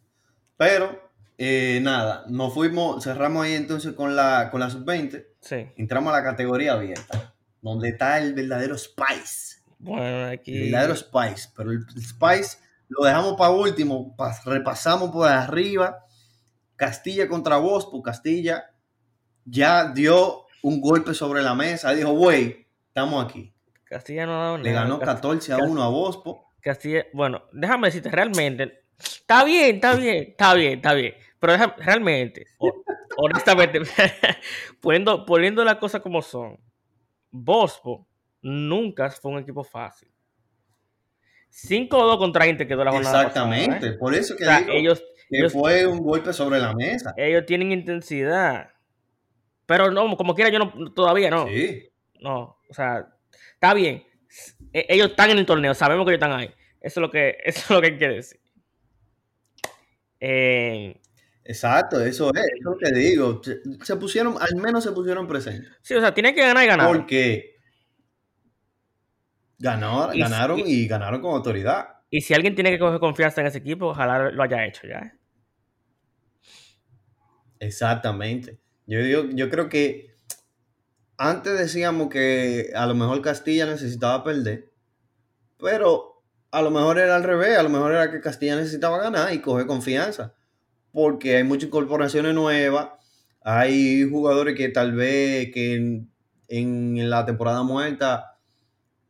Pero, 0.57 1.11
eh, 1.39 1.79
nada, 1.83 2.25
nos 2.29 2.53
fuimos, 2.53 3.03
cerramos 3.03 3.45
ahí 3.45 3.55
entonces 3.55 3.95
con 3.95 4.15
la, 4.17 4.49
con 4.51 4.61
la 4.61 4.71
sub-20. 4.71 5.27
Sí. 5.41 5.67
Entramos 5.77 6.13
a 6.13 6.17
la 6.19 6.25
categoría 6.25 6.73
abierta, 6.75 7.35
donde 7.61 7.91
está 7.91 8.19
el 8.19 8.35
verdadero 8.35 8.77
Spice. 8.79 9.59
Bueno, 9.79 10.27
El 10.29 10.39
aquí. 10.39 10.71
verdadero 10.71 10.95
Spice. 10.97 11.51
Pero 11.57 11.71
el 11.73 11.85
Spice 12.01 12.59
lo 12.89 13.05
dejamos 13.05 13.35
para 13.37 13.51
último, 13.51 14.17
pas- 14.17 14.43
repasamos 14.45 15.11
por 15.11 15.29
arriba. 15.29 15.99
Castilla 16.77 17.29
contra 17.29 17.57
Bospo. 17.59 18.03
Castilla 18.03 18.65
ya 19.45 19.91
dio 19.93 20.47
un 20.63 20.81
golpe 20.81 21.15
sobre 21.15 21.43
la 21.43 21.55
mesa. 21.55 21.93
Dijo, 21.93 22.13
güey, 22.13 22.67
estamos 22.89 23.25
aquí. 23.25 23.53
Castilla 23.85 24.27
no 24.27 24.41
ha 24.41 24.45
dado 24.45 24.59
Le 24.59 24.71
nada. 24.73 24.83
ganó 24.85 24.99
Cast- 25.01 25.07
14 25.15 25.53
a 25.55 25.59
1 25.59 25.83
a 25.83 25.89
Bospo. 25.89 26.45
Castilla, 26.61 27.07
bueno, 27.13 27.43
déjame 27.53 27.89
decirte, 27.89 28.11
realmente, 28.11 28.83
está 28.99 29.45
bien, 29.45 29.77
está 29.77 29.95
bien, 29.95 30.25
está 30.31 30.55
bien, 30.55 30.73
está 30.75 30.93
bien, 30.93 31.15
pero 31.39 31.57
realmente, 31.79 32.47
honestamente, 33.17 33.81
poniendo, 34.81 35.25
poniendo 35.25 35.65
las 35.65 35.77
cosas 35.77 36.01
como 36.03 36.21
son, 36.21 36.59
Bospo 37.31 38.07
nunca 38.43 39.11
fue 39.11 39.33
un 39.33 39.39
equipo 39.39 39.63
fácil. 39.65 40.11
5-2 41.51 42.19
contra 42.19 42.47
Inter 42.47 42.69
quedó 42.69 42.85
la 42.85 42.93
jornada 42.93 43.23
Exactamente. 43.23 43.71
pasada, 43.75 43.93
¿eh? 43.95 43.99
Por 43.99 44.15
eso 44.15 44.37
que 44.37 44.45
O 44.45 44.47
sea, 44.47 44.61
digo 44.61 44.73
ellos, 44.73 45.03
que 45.29 45.39
ellos- 45.39 45.53
fue 45.53 45.87
un 45.87 45.99
golpe 45.99 46.33
sobre 46.33 46.59
la 46.61 46.75
mesa. 46.75 47.15
ellos 47.17 47.45
tienen 47.47 47.73
intensidad, 47.73 48.71
pero 49.67 49.91
no, 49.91 50.17
como 50.17 50.35
quiera 50.35 50.51
yo 50.51 50.59
no, 50.59 50.93
todavía 50.93 51.31
no. 51.31 51.47
Sí. 51.49 51.89
No, 52.21 52.59
o 52.69 52.75
sea, 52.75 53.09
está 53.55 53.73
bien. 53.75 54.05
E- 54.73 54.87
Ellos 54.91 55.09
están 55.11 55.31
en 55.31 55.39
el 55.39 55.47
torneo, 55.47 55.73
sabemos 55.75 56.05
que 56.05 56.13
ellos 56.13 56.23
están 56.23 56.39
ahí. 56.39 56.49
Eso 56.81 57.01
es 57.01 57.03
lo 57.03 57.11
que, 57.11 57.37
eso 57.45 57.61
es 57.61 57.71
lo 57.71 57.81
que 57.81 57.87
hay 57.89 57.99
que 57.99 58.09
decir. 58.09 58.41
Eh, 60.21 61.01
Exacto, 61.51 61.99
eso 62.05 62.31
es, 62.35 62.43
eso 62.61 62.77
que 62.79 62.93
digo. 62.93 63.41
Se, 63.43 63.61
se 63.83 63.97
pusieron, 63.97 64.37
al 64.39 64.55
menos 64.57 64.85
se 64.85 64.93
pusieron 64.93 65.27
presentes. 65.27 65.71
sí, 65.83 65.95
o 65.95 66.01
sea, 66.01 66.13
tienen 66.13 66.35
que 66.35 66.43
ganar 66.43 66.63
y 66.63 66.67
ganar. 66.67 66.87
Porque 66.89 67.55
ganó- 69.59 70.13
Y- 70.15 70.21
ganaron 70.21 70.59
y- 70.61 70.63
y 70.83 70.87
ganaron 70.87 71.23
con 71.23 71.35
autoridad. 71.35 71.89
Y 72.11 72.21
si 72.21 72.35
alguien 72.35 72.55
tiene 72.55 72.71
que 72.71 72.79
coger 72.79 73.01
confianza 73.01 73.41
en 73.41 73.47
ese 73.47 73.59
equipo, 73.59 73.87
ojalá 73.89 74.31
lo 74.31 74.43
haya 74.43 74.67
hecho 74.67 74.87
ya. 74.87 74.99
¿eh? 74.99 75.13
Exactamente. 77.61 78.59
Yo 78.87 79.01
digo, 79.03 79.25
yo 79.33 79.51
creo 79.51 79.69
que 79.69 80.15
antes 81.17 81.59
decíamos 81.59 82.09
que 82.09 82.71
a 82.75 82.87
lo 82.87 82.95
mejor 82.95 83.21
Castilla 83.23 83.67
necesitaba 83.67 84.23
perder, 84.23 84.71
pero 85.59 86.23
a 86.51 86.63
lo 86.63 86.71
mejor 86.71 86.99
era 86.99 87.17
al 87.17 87.25
revés, 87.25 87.59
a 87.59 87.63
lo 87.63 87.69
mejor 87.69 87.93
era 87.93 88.11
que 88.11 88.21
Castilla 88.21 88.57
necesitaba 88.57 88.99
ganar 88.99 89.33
y 89.33 89.41
coger 89.41 89.67
confianza, 89.67 90.35
porque 90.93 91.37
hay 91.37 91.45
muchas 91.45 91.69
incorporaciones 91.69 92.35
nuevas, 92.35 92.91
hay 93.43 94.09
jugadores 94.09 94.55
que 94.57 94.69
tal 94.69 94.93
vez 94.95 95.51
que 95.53 95.75
en, 95.77 96.11
en 96.49 97.09
la 97.11 97.25
temporada 97.25 97.63
muerta 97.63 98.37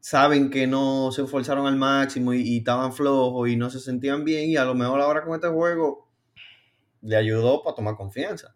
saben 0.00 0.50
que 0.50 0.66
no 0.66 1.10
se 1.12 1.22
esforzaron 1.22 1.66
al 1.66 1.76
máximo 1.76 2.32
y, 2.34 2.40
y 2.42 2.58
estaban 2.58 2.92
flojos 2.92 3.48
y 3.48 3.56
no 3.56 3.68
se 3.70 3.80
sentían 3.80 4.24
bien 4.24 4.48
y 4.50 4.56
a 4.56 4.64
lo 4.64 4.74
mejor 4.74 5.00
ahora 5.00 5.22
con 5.24 5.34
este 5.34 5.48
juego 5.48 6.08
le 7.02 7.16
ayudó 7.16 7.62
para 7.62 7.76
tomar 7.76 7.96
confianza. 7.96 8.54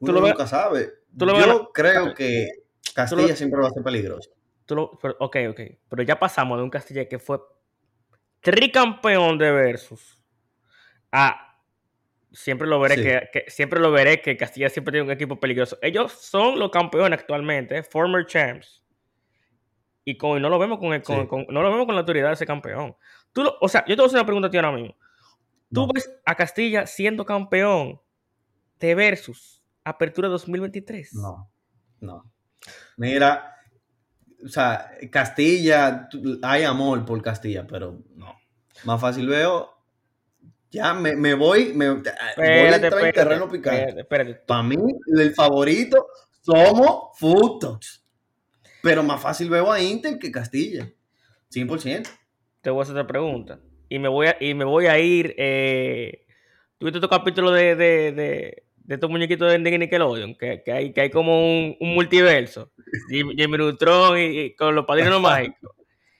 Tú 0.00 0.06
Uno 0.06 0.12
lo 0.14 0.20
ves- 0.22 0.32
nunca 0.32 0.46
sabe. 0.46 0.92
tú 1.16 1.26
lo 1.26 1.38
Yo 1.40 1.46
ves- 1.58 1.68
creo 1.74 2.14
que 2.14 2.48
Castilla 2.94 3.28
lo- 3.28 3.36
siempre 3.36 3.60
va 3.60 3.68
a 3.68 3.70
ser 3.70 3.82
peligroso. 3.82 4.30
Tú 4.66 4.74
lo- 4.76 4.98
pero- 5.00 5.16
ok, 5.20 5.36
ok. 5.50 5.60
Pero 5.88 6.02
ya 6.02 6.18
pasamos 6.18 6.58
de 6.58 6.64
un 6.64 6.70
Castilla 6.70 7.08
que 7.08 7.18
fue 7.18 7.38
tricampeón 8.40 9.38
de 9.38 9.50
Versus 9.50 10.22
a 11.10 11.47
siempre 12.32 12.66
lo 12.68 12.78
veré 12.80 12.96
Sí. 12.96 13.02
que, 13.02 13.28
que- 13.32 13.50
siempre 13.50 13.80
lo 13.80 13.90
veré 13.90 14.20
que 14.20 14.36
Castilla 14.36 14.68
siempre 14.68 14.92
tiene 14.92 15.06
un 15.06 15.10
equipo 15.12 15.38
peligroso. 15.40 15.78
Ellos 15.82 16.12
son 16.12 16.58
los 16.58 16.70
campeones 16.70 17.18
actualmente, 17.20 17.82
former 17.82 18.26
champs. 18.26 18.82
Y, 20.04 20.16
con, 20.16 20.38
y 20.38 20.40
no 20.40 20.48
lo 20.48 20.58
vemos 20.58 20.78
con, 20.78 20.92
el- 20.94 21.02
con- 21.02 21.22
Sí. 21.22 21.26
con- 21.26 21.46
no 21.50 21.62
lo 21.62 21.70
vemos 21.70 21.86
con 21.86 21.94
la 21.94 22.00
autoridad 22.00 22.28
de 22.28 22.34
ese 22.34 22.46
campeón. 22.46 22.96
Tú 23.32 23.42
lo- 23.44 23.56
o 23.60 23.68
sea, 23.68 23.80
yo 23.86 23.94
te 23.94 24.02
voy 24.02 24.04
a 24.04 24.06
hacer 24.06 24.18
una 24.18 24.26
pregunta 24.26 24.48
a 24.48 24.50
ti 24.50 24.56
ahora 24.56 24.72
mismo. 24.72 24.96
¿Tú 25.72 25.86
No. 25.86 25.92
ves 25.92 26.10
a 26.24 26.34
Castilla 26.34 26.86
siendo 26.86 27.24
campeón 27.26 28.00
de 28.78 28.94
Versus 28.94 29.62
Apertura 29.84 30.28
2023? 30.28 31.14
No, 31.14 31.50
no. 32.00 32.30
Mira, 32.96 33.54
o 34.44 34.48
sea, 34.48 34.90
Castilla, 35.10 36.08
hay 36.42 36.64
amor 36.64 37.04
por 37.04 37.20
Castilla, 37.22 37.66
pero 37.66 37.98
no. 38.14 38.34
Más 38.84 39.00
fácil 39.00 39.26
veo. 39.28 39.74
Ya 40.70 40.92
me, 40.92 41.16
me 41.16 41.34
voy, 41.34 41.72
me, 41.74 41.88
voy 41.88 42.02
a 42.06 42.30
Espérate, 42.30 42.86
entrar 42.86 43.06
en 43.06 43.12
terreno 43.14 43.48
picante. 43.48 44.04
Para 44.04 44.62
mí, 44.62 44.76
el 45.18 45.34
favorito 45.34 46.06
somos 46.42 47.18
Futox. 47.18 48.04
Pero 48.82 49.02
más 49.02 49.20
fácil 49.20 49.48
veo 49.48 49.72
a 49.72 49.80
Inter 49.80 50.18
que 50.18 50.30
Castilla. 50.30 50.90
100%. 51.50 52.08
te 52.60 52.70
voy 52.70 52.80
a 52.80 52.82
hacer 52.82 52.94
otra 52.94 53.06
pregunta. 53.06 53.60
Y 53.88 53.98
me 53.98 54.08
voy 54.08 54.26
a, 54.26 54.36
y 54.38 54.52
me 54.52 54.64
voy 54.64 54.86
a 54.86 54.98
ir. 54.98 55.34
Eh, 55.38 56.26
¿Tuviste 56.76 57.00
tu 57.00 57.08
capítulo 57.08 57.50
de, 57.50 57.74
de, 57.74 58.12
de, 58.12 58.62
de 58.76 58.94
estos 58.94 59.10
muñequitos 59.10 59.50
de 59.50 59.58
Nickelodeon? 59.58 60.34
Que, 60.36 60.62
que, 60.62 60.72
hay, 60.72 60.92
que 60.92 61.00
hay 61.00 61.10
como 61.10 61.40
un, 61.40 61.76
un 61.80 61.94
multiverso. 61.94 62.70
Jimmy, 63.10 63.34
Jimmy 63.34 63.56
Neutron 63.56 64.18
y, 64.18 64.40
y 64.40 64.54
con 64.54 64.74
los 64.74 64.84
padrinos 64.84 65.20
mágicos. 65.22 65.72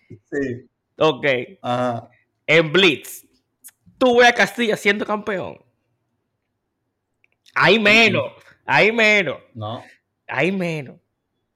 Sí. 0.09 0.67
Ok. 0.97 1.27
Ajá. 1.61 2.09
En 2.47 2.73
Blitz, 2.73 3.27
tú 3.99 4.19
ves 4.19 4.29
a 4.29 4.33
Castilla 4.33 4.77
siendo 4.77 5.05
campeón. 5.05 5.59
Hay 7.55 7.79
menos. 7.79 8.33
Hay 8.65 8.93
menos. 8.93 9.39
No. 9.55 9.83
Hay 10.27 10.53
menos. 10.53 10.97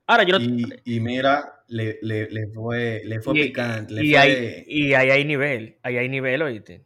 Ahora 0.06 0.24
yo 0.24 0.38
no. 0.38 0.44
Y, 0.44 0.96
y 0.96 1.00
mira, 1.00 1.62
le, 1.68 1.98
le, 2.02 2.28
le 2.28 2.48
fue, 2.48 3.02
le 3.04 3.20
fue 3.20 3.38
y, 3.38 3.42
picante. 3.44 3.94
Le 3.94 4.04
y 4.04 4.10
fue, 4.10 4.18
ahí, 4.18 4.64
y 4.66 4.94
ahí 4.94 5.10
hay 5.10 5.24
nivel. 5.24 5.78
Ahí 5.82 5.96
hay 5.96 6.08
nivel, 6.08 6.42
oíste. 6.42 6.84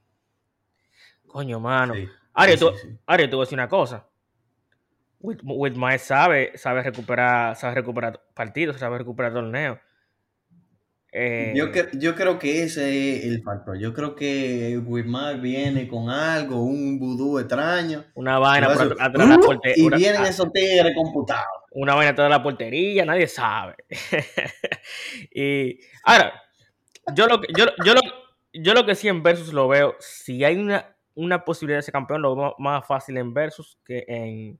Coño, 1.27 1.59
mano. 1.61 1.95
sí, 1.95 2.09
Ahora, 2.35 2.53
sí, 2.53 2.59
tú, 2.59 2.73
sí, 2.77 2.88
voy 3.07 3.14
a 3.14 3.16
decir 3.16 3.55
una 3.55 3.69
cosa. 3.69 4.07
Whitmire 5.21 5.99
sabe, 5.99 6.57
sabe 6.57 6.83
recuperar, 6.83 7.57
sabe 7.57 7.75
recuperar 7.75 8.23
partidos, 8.35 8.79
sabe 8.79 8.99
recuperar 8.99 9.33
torneos. 9.33 9.79
Eh, 11.18 11.55
Yo, 11.57 11.72
cre- 11.72 11.98
yo 11.98 12.14
creo 12.14 12.38
que 12.38 12.62
ese 12.64 13.16
es 13.16 13.24
el 13.24 13.42
factor. 13.42 13.79
Yo 13.79 13.94
creo 13.94 14.14
que 14.14 14.79
Wilmar 14.85 15.40
viene 15.40 15.88
con 15.88 16.11
algo, 16.11 16.62
un 16.62 16.98
vudú 16.98 17.38
extraño. 17.38 18.05
una 18.14 18.38
vaina 18.38 18.68
por 18.74 19.00
atrás 19.00 19.12
de 19.12 19.26
la 19.35 19.37
¡uh! 19.38 19.40
portería. 19.40 19.83
y 19.83 19.88
vienen 19.98 20.22
ah, 20.22 20.29
esos 20.29 20.52
tigres 20.52 20.92
computados. 20.94 21.46
una 21.70 21.94
vaina 21.94 22.11
atrás 22.11 22.26
de 22.26 22.31
la 22.37 22.42
portería, 22.42 23.07
nadie 23.07 23.26
sabe. 23.29 23.76
y 25.35 25.79
ahora, 26.05 26.42
yo 27.14 27.26
lo 27.26 27.40
que, 27.40 27.48
yo, 27.57 27.64
yo 27.85 27.94
lo, 27.94 28.00
yo 28.52 28.74
lo 28.74 28.85
que 28.85 28.94
sí 28.94 29.09
en 29.09 29.22
Versus 29.22 29.52
lo 29.52 29.68
veo, 29.68 29.96
si 30.00 30.44
hay 30.44 30.57
una, 30.57 30.96
una 31.14 31.44
posibilidad 31.44 31.79
de 31.79 31.83
ser 31.83 31.92
campeón, 31.92 32.22
lo 32.22 32.37
veo 32.37 32.55
más 32.59 32.87
fácil 32.87 33.16
en 33.16 33.33
Versus 33.33 33.79
que 33.85 34.05
en 34.07 34.59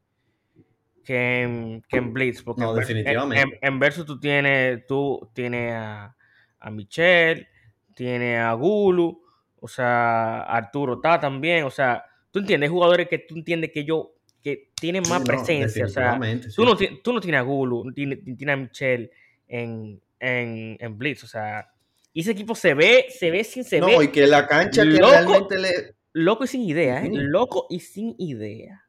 que 1.05 1.43
en, 1.43 1.83
que 1.89 1.99
en 1.99 2.13
Blitz. 2.13 2.43
Porque 2.43 2.63
No, 2.63 2.71
en, 2.71 2.77
Versus- 2.77 2.91
en- 2.91 2.97
definitivamente. 2.97 3.57
En, 3.63 3.75
en 3.75 3.79
Versus 3.79 4.07
tú 4.07 4.19
tienes, 4.19 4.87
tú 4.87 5.31
tienes 5.35 5.73
a, 5.75 6.17
a 6.61 6.71
Michelle, 6.71 7.49
tienes 7.95 8.39
a 8.41 8.53
Gulu, 8.55 9.23
o 9.61 9.69
sea, 9.69 10.43
Arturo 10.43 10.95
está 10.95 11.19
también, 11.21 11.65
o 11.65 11.71
sea, 11.71 12.05
tú 12.31 12.41
entiendes, 12.41 12.71
jugadores 12.71 13.09
que 13.09 13.19
tú 13.19 13.35
entiendes 13.37 13.71
que 13.73 13.85
yo, 13.85 14.15
que 14.43 14.71
tienen 14.75 15.03
más 15.09 15.21
no, 15.21 15.25
presencia, 15.25 15.87
o 15.87 15.89
sea, 15.89 16.19
tú 16.55 16.65
no, 16.65 16.77
tú 16.77 17.13
no 17.13 17.21
tienes 17.21 17.41
a 17.41 17.43
Gulu, 17.43 17.85
no 17.85 17.93
tienes, 17.93 18.23
tienes 18.25 18.55
a 18.55 18.57
Michelle 18.57 19.11
en, 19.49 20.01
en, 20.21 20.77
en 20.79 20.99
Blitz, 20.99 21.25
o 21.25 21.27
sea, 21.27 21.69
y 22.17 22.21
ese 22.21 22.31
equipo 22.31 22.55
se 22.55 22.73
ve, 22.73 23.07
se 23.11 23.31
ve 23.31 23.45
sin, 23.45 23.63
se 23.63 23.79
no, 23.79 23.99
ve 23.99 24.05
y 24.05 24.09
que 24.09 24.27
la 24.27 24.47
cancha 24.47 24.85
que 24.85 24.89
loco. 24.89 25.11
realmente 25.11 25.59
le. 25.59 25.97
loco 26.15 26.45
y 26.45 26.47
sin 26.47 26.63
idea, 26.63 27.05
¿eh? 27.05 27.11
Loco 27.13 27.67
y 27.69 27.81
sin 27.81 28.15
idea. 28.19 28.87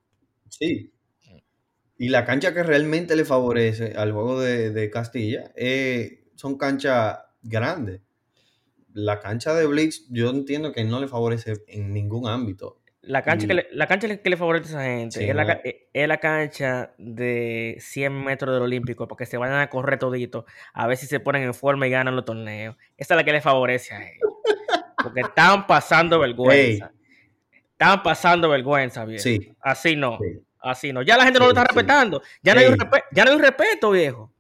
Sí. 0.47 0.93
Y 1.97 2.08
la 2.08 2.23
cancha 2.23 2.53
que 2.53 2.63
realmente 2.63 3.17
le 3.17 3.25
favorece 3.25 3.95
al 3.97 4.13
juego 4.13 4.39
de, 4.39 4.71
de 4.71 4.89
Castilla 4.89 5.51
eh, 5.58 6.30
son 6.36 6.58
canchas 6.58 7.17
grandes. 7.47 8.01
La 8.93 9.19
cancha 9.19 9.53
de 9.53 9.65
Blitz, 9.67 10.07
yo 10.10 10.29
entiendo 10.29 10.71
que 10.71 10.83
no 10.83 10.99
le 10.99 11.07
favorece 11.07 11.53
en 11.67 11.93
ningún 11.93 12.27
ámbito. 12.27 12.81
La 13.01 13.21
cancha, 13.21 13.45
Y- 13.45 13.47
que 13.47 13.53
le, 13.53 13.67
la 13.71 13.88
cancha 13.88 14.17
que 14.17 14.29
le 14.29 14.36
favorece 14.38 14.65
a 14.65 14.69
esa 14.69 14.83
gente 14.83 15.19
Sí, 15.19 15.29
es, 15.29 15.36
la, 15.36 15.45
no. 15.45 15.51
eh, 15.63 15.88
es 15.93 16.07
la 16.07 16.17
cancha 16.17 16.93
de 16.97 17.77
100 17.79 18.12
metros 18.23 18.53
del 18.53 18.63
Olímpico, 18.63 19.07
porque 19.07 19.25
se 19.25 19.38
vayan 19.38 19.60
a 19.60 19.69
correr 19.69 19.97
todito, 19.99 20.45
a 20.73 20.88
ver 20.88 20.97
si 20.97 21.05
se 21.05 21.19
ponen 21.19 21.43
en 21.43 21.53
forma 21.53 21.88
y 21.88 21.91
ganan 21.91 22.15
los 22.15 22.25
torneos. 22.25 22.75
Esa 22.97 23.13
es 23.13 23.17
la 23.17 23.23
que 23.23 23.31
le 23.31 23.39
favorece 23.41 23.93
a 23.93 24.01
ellos. 24.01 24.29
Porque 25.01 25.21
están 25.21 25.67
pasando 25.67 26.19
vergüenza. 26.19 26.91
Estaban 27.71 28.01
pasando 28.03 28.49
vergüenza, 28.49 29.05
viejo. 29.05 29.21
Sí. 29.23 29.53
Así 29.62 29.95
no. 29.95 30.17
Sí. 30.19 30.39
Así 30.60 30.91
no. 30.91 31.01
Ya 31.03 31.15
la 31.15 31.23
gente 31.23 31.39
no 31.39 31.45
lo 31.45 31.51
está 31.51 31.63
respetando. 31.63 32.21
Ya 32.41 32.55
no, 32.55 32.60
hay 32.60 32.65
un 32.67 32.77
ya 33.13 33.23
no 33.23 33.29
hay 33.29 33.36
un 33.38 33.41
respeto, 33.43 33.91
viejo. 33.91 34.33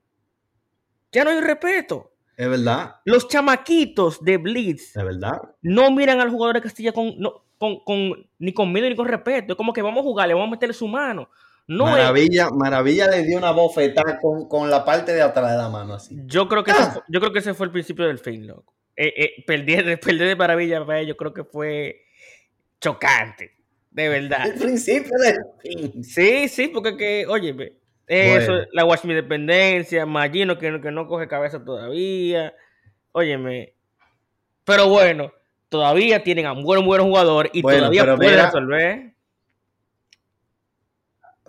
Ya 1.11 1.23
no 1.23 1.29
hay 1.29 1.37
un 1.37 1.43
respeto. 1.45 2.11
Es 2.37 2.47
verdad, 2.47 2.95
Los 3.03 3.27
chamaquitos 3.27 4.23
de 4.23 4.37
Blitz 4.37 4.95
es 4.95 5.03
verdad. 5.03 5.37
no 5.63 5.89
miran 5.91 6.21
al 6.21 6.29
jugador 6.29 6.55
de 6.55 6.61
Castilla 6.61 6.91
con, 6.91 7.19
no, 7.19 7.43
con, 7.57 7.83
con- 7.83 8.29
ni 8.37 8.53
con 8.53 8.71
miedo 8.71 8.87
ni 8.87 8.95
con 8.95 9.07
respeto. 9.07 9.53
Es 9.53 9.57
como 9.57 9.73
que 9.73 9.81
vamos 9.81 10.01
a 10.01 10.03
jugar, 10.03 10.27
le 10.27 10.35
vamos 10.35 10.47
a 10.49 10.51
meterle 10.51 10.73
su 10.75 10.87
mano. 10.87 11.29
No 11.65 11.85
es- 11.87 11.91
Maravilla, 11.93 12.49
Maravilla 12.51 13.07
le 13.09 13.23
dio 13.23 13.37
una 13.39 13.51
bofetada 13.51 14.19
con, 14.21 14.47
con 14.47 14.69
la 14.69 14.85
parte 14.85 15.13
de 15.13 15.21
atrás 15.23 15.51
de 15.51 15.57
la 15.57 15.67
mano 15.67 15.95
así. 15.95 16.15
yo 16.27 16.47
creo 16.47 16.63
que 16.63 16.71
ese 16.71 16.91
fue, 16.91 17.01
yo 17.09 17.19
creo 17.19 17.33
que 17.33 17.39
ese 17.39 17.53
fue 17.55 17.65
el 17.65 17.71
principio 17.71 18.05
del 18.05 18.19
fin, 18.19 18.45
loco. 18.47 18.73
Eh, 18.95 19.13
eh, 19.17 19.43
perder, 19.45 19.99
perder 19.99 20.27
de 20.27 20.35
maravilla 20.35 20.85
para 20.85 20.99
ellos 20.99 21.17
creo 21.17 21.33
que 21.33 21.43
fue 21.43 22.03
chocante. 22.79 23.51
De 23.89 24.09
verdad. 24.09 24.45
El 24.45 24.53
principio 24.59 25.11
del 25.17 25.37
fin. 25.61 26.03
Sí, 26.03 26.47
sí, 26.49 26.67
porque 26.67 26.95
que, 26.95 27.25
oye, 27.27 27.51
ve, 27.53 27.76
eso, 28.07 28.51
Bueno. 28.53 28.67
la 28.71 28.85
Watch 28.85 29.03
Mi 29.03 29.13
Dependencia, 29.13 30.05
Magino 30.05 30.57
que, 30.57 30.71
no- 30.71 30.81
que 30.81 30.91
no 30.91 31.07
coge 31.07 31.27
cabeza 31.27 31.63
todavía. 31.63 32.53
Óyeme. 33.11 33.73
Pero 34.63 34.87
bueno, 34.89 35.31
todavía 35.69 36.23
tienen 36.23 36.45
a 36.45 36.53
un 36.53 36.63
buen, 36.63 36.85
buen 36.85 37.01
jugador 37.01 37.49
y 37.53 37.61
Bueno, 37.61 37.79
todavía 37.79 38.15
pueden 38.15 38.31
mira- 38.31 38.45
resolver. 38.45 39.13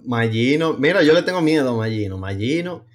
Mallino, 0.02 0.74
mira, 0.74 1.02
yo 1.02 1.12
le 1.12 1.22
tengo 1.22 1.40
miedo 1.40 1.70
a 1.70 1.76
Mallino. 1.76 2.16
Mallino, 2.18 2.86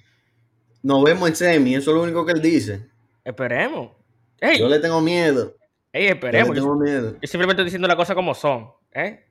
nos 0.82 1.04
vemos 1.04 1.28
en 1.28 1.36
semi, 1.36 1.74
eso 1.74 1.90
es 1.90 1.96
lo 1.96 2.02
único 2.02 2.24
que 2.24 2.32
él 2.32 2.40
dice. 2.42 2.86
Esperemos. 3.24 3.92
Ey, 4.40 4.58
Yo 4.58 4.68
le 4.68 4.78
tengo 4.78 5.00
miedo. 5.00 5.54
ey, 5.92 6.02
Yo 6.04 6.08
le 6.08 6.14
esperemos. 6.14 6.48
Yo, 6.48 6.54
tengo 6.54 6.76
miedo. 6.76 7.12
yo 7.20 7.28
simplemente 7.28 7.60
estoy 7.62 7.64
diciendo 7.66 7.88
las 7.88 7.96
cosas 7.96 8.14
como 8.16 8.34
son. 8.34 8.70
¿eh? 8.92 9.24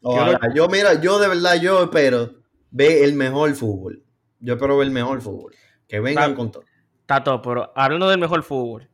Ojalá. 0.00 0.38
Yo, 0.54 0.68
mira, 0.68 1.00
yo 1.00 1.18
de 1.18 1.28
verdad, 1.28 1.60
yo 1.60 1.82
espero 1.84 2.41
ver 2.72 3.04
el 3.04 3.14
mejor 3.14 3.54
fútbol. 3.54 4.02
Yo 4.40 4.54
espero 4.54 4.76
ver 4.76 4.88
el 4.88 4.92
mejor 4.92 5.20
fútbol. 5.22 5.54
Que 5.86 6.00
vengan 6.00 6.32
Va- 6.32 6.36
con 6.36 6.50
todo. 6.50 6.64
Todo, 7.06 7.42
pero 7.42 7.72
hablando 7.76 8.08
del 8.08 8.18
mejor 8.18 8.42
fútbol. 8.42 8.88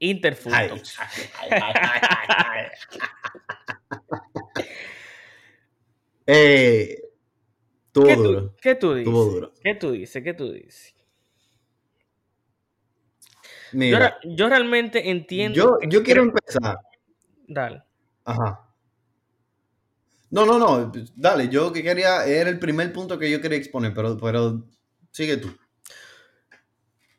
Interfútbol. 0.00 0.56
Ay, 0.58 0.70
ay, 1.50 1.72
ay, 1.74 2.66
eh, 6.26 6.98
¿Qué, 7.92 8.16
tú. 8.16 8.54
¿Qué 8.60 8.74
tú 8.76 8.94
dices? 8.94 9.12
Duro. 9.12 9.52
¿Qué 9.62 9.74
tú 9.74 9.90
dices? 9.92 10.22
¿Qué 10.22 10.34
tú 10.34 10.52
dices? 10.52 10.94
Yo, 13.72 13.78
Mira, 13.78 14.18
re- 14.22 14.34
yo 14.36 14.48
realmente 14.48 15.10
entiendo. 15.10 15.78
yo, 15.82 15.88
yo 15.88 16.02
quiero 16.02 16.22
empezar. 16.22 16.78
Dale. 17.46 17.82
Ajá. 18.24 18.67
No, 20.30 20.44
no, 20.44 20.58
no. 20.58 20.92
Dale, 21.16 21.48
yo 21.48 21.72
que 21.72 21.82
quería, 21.82 22.24
era 22.26 22.50
el 22.50 22.58
primer 22.58 22.92
punto 22.92 23.18
que 23.18 23.30
yo 23.30 23.40
quería 23.40 23.58
exponer, 23.58 23.94
pero, 23.94 24.16
pero 24.18 24.64
sigue 25.10 25.36
tú. 25.38 25.48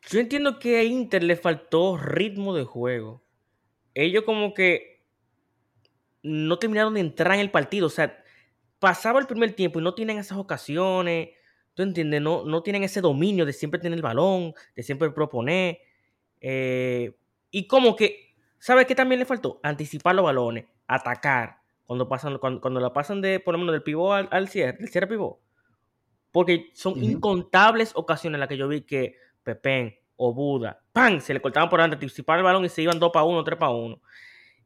Yo 0.08 0.20
entiendo 0.20 0.58
que 0.58 0.78
a 0.78 0.84
Inter 0.84 1.22
le 1.22 1.36
faltó 1.36 1.96
ritmo 1.96 2.54
de 2.54 2.64
juego. 2.64 3.22
Ellos 3.94 4.24
como 4.24 4.54
que 4.54 5.04
no 6.22 6.58
terminaron 6.58 6.94
de 6.94 7.00
entrar 7.00 7.34
en 7.34 7.40
el 7.40 7.50
partido. 7.50 7.86
O 7.86 7.90
sea, 7.90 8.22
pasaba 8.78 9.20
el 9.20 9.26
primer 9.26 9.52
tiempo 9.52 9.78
y 9.78 9.82
no 9.82 9.94
tienen 9.94 10.18
esas 10.18 10.38
ocasiones. 10.38 11.30
¿Tú 11.74 11.82
entiendes? 11.82 12.20
No, 12.20 12.44
no 12.44 12.62
tienen 12.62 12.82
ese 12.82 13.00
dominio 13.00 13.46
de 13.46 13.52
siempre 13.52 13.80
tener 13.80 13.96
el 13.96 14.02
balón, 14.02 14.54
de 14.74 14.82
siempre 14.82 15.10
proponer. 15.10 15.78
Eh, 16.40 17.16
y 17.50 17.66
como 17.66 17.94
que, 17.96 18.34
¿sabes 18.58 18.86
qué 18.86 18.94
también 18.94 19.18
le 19.18 19.26
faltó? 19.26 19.60
Anticipar 19.62 20.14
los 20.14 20.24
balones, 20.24 20.66
atacar. 20.86 21.59
Cuando 21.90 22.08
pasan, 22.08 22.38
cuando, 22.38 22.60
cuando 22.60 22.78
la 22.78 22.92
pasan 22.92 23.20
de, 23.20 23.40
por 23.40 23.52
lo 23.52 23.58
menos, 23.58 23.72
del 23.72 23.82
pivot 23.82 24.12
al, 24.12 24.28
al 24.30 24.46
cierre, 24.46 24.78
del 24.78 24.90
cierre 24.90 25.08
pivot. 25.08 25.40
Porque 26.30 26.70
son 26.72 26.92
Ujú. 26.92 27.02
incontables 27.02 27.90
ocasiones 27.96 28.36
en 28.36 28.40
las 28.40 28.48
que 28.48 28.56
yo 28.56 28.68
vi 28.68 28.82
que 28.82 29.16
Pepén 29.42 29.98
o 30.14 30.32
Buda, 30.32 30.80
¡pam! 30.92 31.20
Se 31.20 31.34
le 31.34 31.40
cortaban 31.40 31.68
por 31.68 31.80
delante, 31.80 31.96
anticipaban 31.96 32.38
el 32.38 32.44
balón 32.44 32.64
y 32.64 32.68
se 32.68 32.80
iban 32.82 33.00
2 33.00 33.10
para 33.10 33.24
1, 33.24 33.42
3 33.42 33.58
para 33.58 33.72
1. 33.72 34.00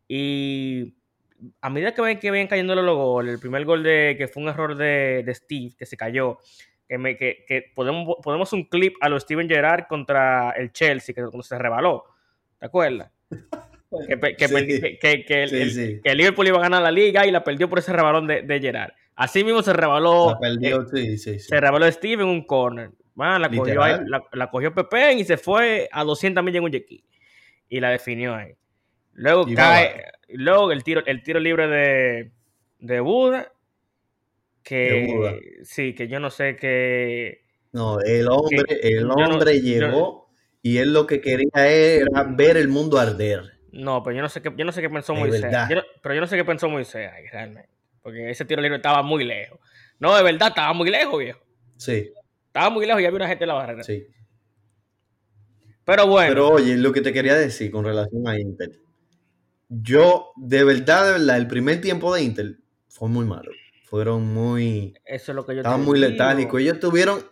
Y 0.06 0.96
a 1.62 1.70
medida 1.70 1.94
que 1.94 2.02
ven 2.02 2.18
que 2.18 2.30
ven 2.30 2.46
cayendo 2.46 2.74
los 2.74 2.94
goles, 2.94 3.32
el 3.32 3.40
primer 3.40 3.64
gol 3.64 3.82
de 3.82 4.16
que 4.18 4.28
fue 4.28 4.42
un 4.42 4.50
error 4.50 4.76
de, 4.76 5.22
de 5.24 5.34
Steve, 5.34 5.72
que 5.78 5.86
se 5.86 5.96
cayó, 5.96 6.40
que, 6.86 6.98
me, 6.98 7.16
que, 7.16 7.46
que 7.48 7.72
podemos, 7.74 8.16
podemos 8.22 8.52
un 8.52 8.64
clip 8.64 8.96
a 9.00 9.08
lo 9.08 9.18
Steven 9.18 9.48
Gerrard 9.48 9.86
contra 9.86 10.50
el 10.50 10.72
Chelsea, 10.72 11.14
que 11.14 11.22
cuando 11.22 11.42
se 11.42 11.58
rebaló. 11.58 12.04
¿Te 12.58 12.66
acuerdas? 12.66 13.10
Que, 14.06 14.16
pe- 14.16 14.36
que, 14.36 14.48
Sí. 14.48 14.54
perdi- 14.54 14.80
que- 14.80 14.98
que- 14.98 15.24
que 15.24 15.42
el, 15.44 15.48
Sí, 15.50 15.56
el- 15.56 15.70
sí. 15.70 16.00
que 16.02 16.10
el 16.10 16.18
Liverpool 16.18 16.46
iba 16.48 16.58
a 16.58 16.62
ganar 16.62 16.82
la 16.82 16.90
liga 16.90 17.26
y 17.26 17.30
la 17.30 17.42
perdió 17.44 17.68
por 17.68 17.78
ese 17.78 17.92
rebalón 17.92 18.26
de, 18.26 18.42
de 18.42 18.60
Gerrard. 18.60 18.92
Así 19.16 19.44
mismo 19.44 19.62
se 19.62 19.72
rebaló. 19.72 20.36
Perdió, 20.40 20.86
eh, 20.96 21.16
se 21.18 21.60
rebaló 21.60 21.90
Steve 21.90 22.22
en 22.22 22.28
un 22.28 22.44
corner. 22.46 22.90
Man, 23.14 23.40
la, 23.40 23.48
cogió 23.48 23.74
la, 23.76 24.24
la 24.32 24.50
cogió 24.50 24.74
Pepe 24.74 25.12
y 25.14 25.24
se 25.24 25.36
fue 25.36 25.88
a 25.92 26.02
200 26.02 26.42
millas 26.42 26.58
en 26.58 26.64
un 26.64 26.70
yequi. 26.72 27.04
Y 27.68 27.78
la 27.80 27.90
definió 27.90 28.34
ahí. 28.34 28.52
Luego 29.12 29.44
Y 29.48 29.54
cae. 29.54 30.02
Luego 30.30 30.72
el 30.72 30.82
tiro, 30.82 31.02
el 31.06 31.22
tiro 31.22 31.38
libre 31.38 31.68
de, 31.68 32.32
de 32.80 33.00
Buda. 33.00 33.52
Que 34.64 34.76
De 34.76 35.06
Buda. 35.14 35.32
sí, 35.62 35.94
que 35.94 36.08
yo 36.08 36.18
no 36.18 36.30
sé 36.30 36.56
qué. 36.56 37.42
No, 37.72 38.00
el 38.00 38.26
hombre, 38.28 38.64
el 38.82 39.06
no- 39.06 39.14
hombre 39.14 39.60
yo- 39.60 39.64
llegó 39.64 40.30
y 40.62 40.78
él 40.78 40.92
lo 40.92 41.06
que 41.06 41.20
quería 41.20 41.48
era 41.54 42.24
ver 42.24 42.56
el 42.56 42.66
mundo 42.68 42.98
arder. 42.98 43.53
No, 43.74 44.02
pero 44.02 44.16
yo 44.16 44.22
no 44.22 44.28
sé 44.28 44.40
qué, 44.40 44.52
yo 44.56 44.64
no 44.64 44.72
sé 44.72 44.80
qué 44.80 44.88
pensó 44.90 45.12
Es 45.14 45.18
Moisés. 45.20 45.42
verdad. 45.42 45.68
Yo 45.68 45.76
no- 45.76 45.82
pero 46.02 46.14
yo 46.14 46.20
no 46.20 46.26
sé 46.26 46.36
qué 46.36 46.44
pensó 46.44 46.68
Moisés 46.68 47.10
ahí, 47.12 47.26
realmente. 47.26 47.68
Porque 48.02 48.30
ese 48.30 48.44
tiro 48.44 48.60
libre 48.62 48.76
estaba 48.76 49.02
muy 49.02 49.24
lejos. 49.24 49.58
No, 49.98 50.14
de 50.16 50.22
verdad, 50.22 50.48
estaba 50.48 50.72
muy 50.72 50.90
lejos, 50.90 51.18
viejo. 51.18 51.40
Sí, 51.76 52.10
Estaba 52.46 52.70
muy 52.70 52.86
lejos 52.86 53.02
y 53.02 53.06
había 53.06 53.16
una 53.16 53.26
gente 53.28 53.44
en 53.44 53.48
la 53.48 53.54
barrera. 53.54 53.82
sí. 53.82 54.06
Pero 55.84 56.06
bueno. 56.06 56.28
Pero 56.30 56.48
oye, 56.48 56.76
lo 56.76 56.92
que 56.92 57.00
te 57.02 57.12
quería 57.12 57.34
decir 57.34 57.70
con 57.70 57.84
relación 57.84 58.26
a 58.26 58.38
Inter. 58.38 58.70
Yo, 59.68 60.30
de 60.36 60.64
verdad, 60.64 61.04
de 61.06 61.12
verdad, 61.12 61.36
el 61.36 61.46
primer 61.46 61.80
tiempo 61.80 62.14
de 62.14 62.22
Inter 62.22 62.56
fue 62.88 63.08
muy 63.08 63.26
malo. 63.26 63.50
Fueron 63.84 64.32
muy... 64.32 64.94
eso 65.04 65.32
es 65.32 65.36
lo 65.36 65.44
que 65.44 65.52
yo 65.54 65.60
Estaban 65.60 65.82
muy 65.84 65.98
digo. 65.98 66.10
letárgicos. 66.10 66.60
Ellos 66.60 66.80
tuvieron... 66.80 67.22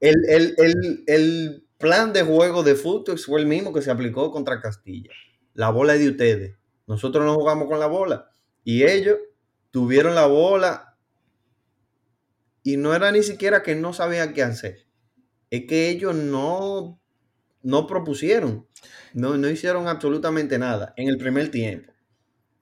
El, 0.00 0.16
el- 0.28 0.54
el- 0.58 1.04
el 1.06 1.64
plan 1.78 2.12
de 2.12 2.22
juego 2.22 2.62
de 2.62 2.74
Futex 2.74 3.24
fue 3.26 3.40
el 3.40 3.46
mismo 3.46 3.72
que 3.72 3.80
se 3.82 3.90
aplicó 3.90 4.30
contra 4.30 4.60
Castilla. 4.60 5.10
La 5.58 5.70
bola 5.70 5.94
es 5.94 6.00
de 6.00 6.10
ustedes. 6.10 6.56
Nosotros 6.86 7.24
no 7.24 7.34
jugamos 7.34 7.66
con 7.66 7.80
la 7.80 7.88
bola. 7.88 8.30
Y 8.62 8.84
ellos 8.84 9.16
tuvieron 9.72 10.14
la 10.14 10.26
bola 10.26 10.96
y 12.62 12.76
no 12.76 12.94
era 12.94 13.10
ni 13.10 13.24
siquiera 13.24 13.64
que 13.64 13.74
no 13.74 13.92
sabían 13.92 14.34
qué 14.34 14.44
hacer. 14.44 14.86
Es 15.50 15.64
que 15.66 15.88
ellos 15.88 16.14
no, 16.14 17.00
no 17.62 17.88
propusieron. 17.88 18.68
No, 19.14 19.36
no 19.36 19.50
hicieron 19.50 19.88
absolutamente 19.88 20.60
nada 20.60 20.94
en 20.96 21.08
el 21.08 21.18
primer 21.18 21.50
tiempo. 21.50 21.92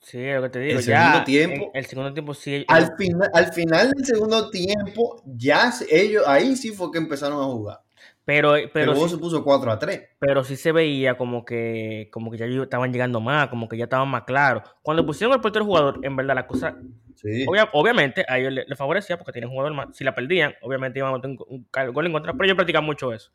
Sí, 0.00 0.18
es 0.24 0.36
lo 0.36 0.44
que 0.44 0.48
te 0.48 0.58
digo. 0.60 0.78
El 0.78 0.84
ya, 0.86 1.02
segundo 1.02 1.24
tiempo- 1.26 1.70
el 1.74 1.84
segundo 1.84 2.14
tiempo 2.14 2.32
sí. 2.32 2.64
Al, 2.66 2.96
final 2.96 3.30
al 3.34 3.52
final 3.52 3.90
del 3.90 4.06
segundo 4.06 4.48
tiempo, 4.48 5.22
ya 5.26 5.70
ellos, 5.90 6.24
ahí 6.26 6.56
sí 6.56 6.70
fue 6.70 6.90
que 6.90 6.96
empezaron 6.96 7.42
a 7.42 7.44
jugar. 7.44 7.80
Pero, 8.26 8.52
Pero 8.54 8.70
pero, 8.72 8.94
sí, 8.96 9.08
se 9.08 9.18
puso 9.18 9.42
4 9.42 9.70
a 9.72 9.78
3. 9.78 10.02
pero 10.18 10.44
sí 10.44 10.56
se 10.56 10.72
veía 10.72 11.16
como 11.16 11.44
que, 11.44 12.08
como 12.12 12.30
que 12.30 12.36
ya 12.36 12.46
estaban 12.46 12.92
llegando 12.92 13.20
más, 13.20 13.48
como 13.48 13.68
que 13.68 13.78
ya 13.78 13.84
estaban 13.84 14.08
más 14.08 14.24
claros. 14.24 14.64
Cuando 14.82 15.06
pusieron 15.06 15.32
el 15.34 15.40
portero 15.40 15.64
jugador, 15.64 16.00
en 16.02 16.16
verdad 16.16 16.34
la 16.34 16.46
cosa, 16.46 16.76
Sí. 17.14 17.46
obvia- 17.46 17.70
obviamente 17.72 18.26
a 18.28 18.38
ellos 18.38 18.52
les 18.52 18.68
le 18.68 18.76
favorecía 18.76 19.16
porque 19.16 19.38
un 19.42 19.48
jugador 19.50 19.72
más. 19.72 19.96
Si 19.96 20.04
la 20.04 20.14
perdían, 20.14 20.54
obviamente 20.60 20.98
iban 20.98 21.12
a 21.14 21.16
meter 21.16 21.30
un, 21.30 21.66
gol 21.94 22.06
en 22.06 22.12
contra, 22.12 22.32
pero 22.32 22.44
ellos 22.44 22.56
practican 22.56 22.84
mucho 22.84 23.12
eso. 23.14 23.30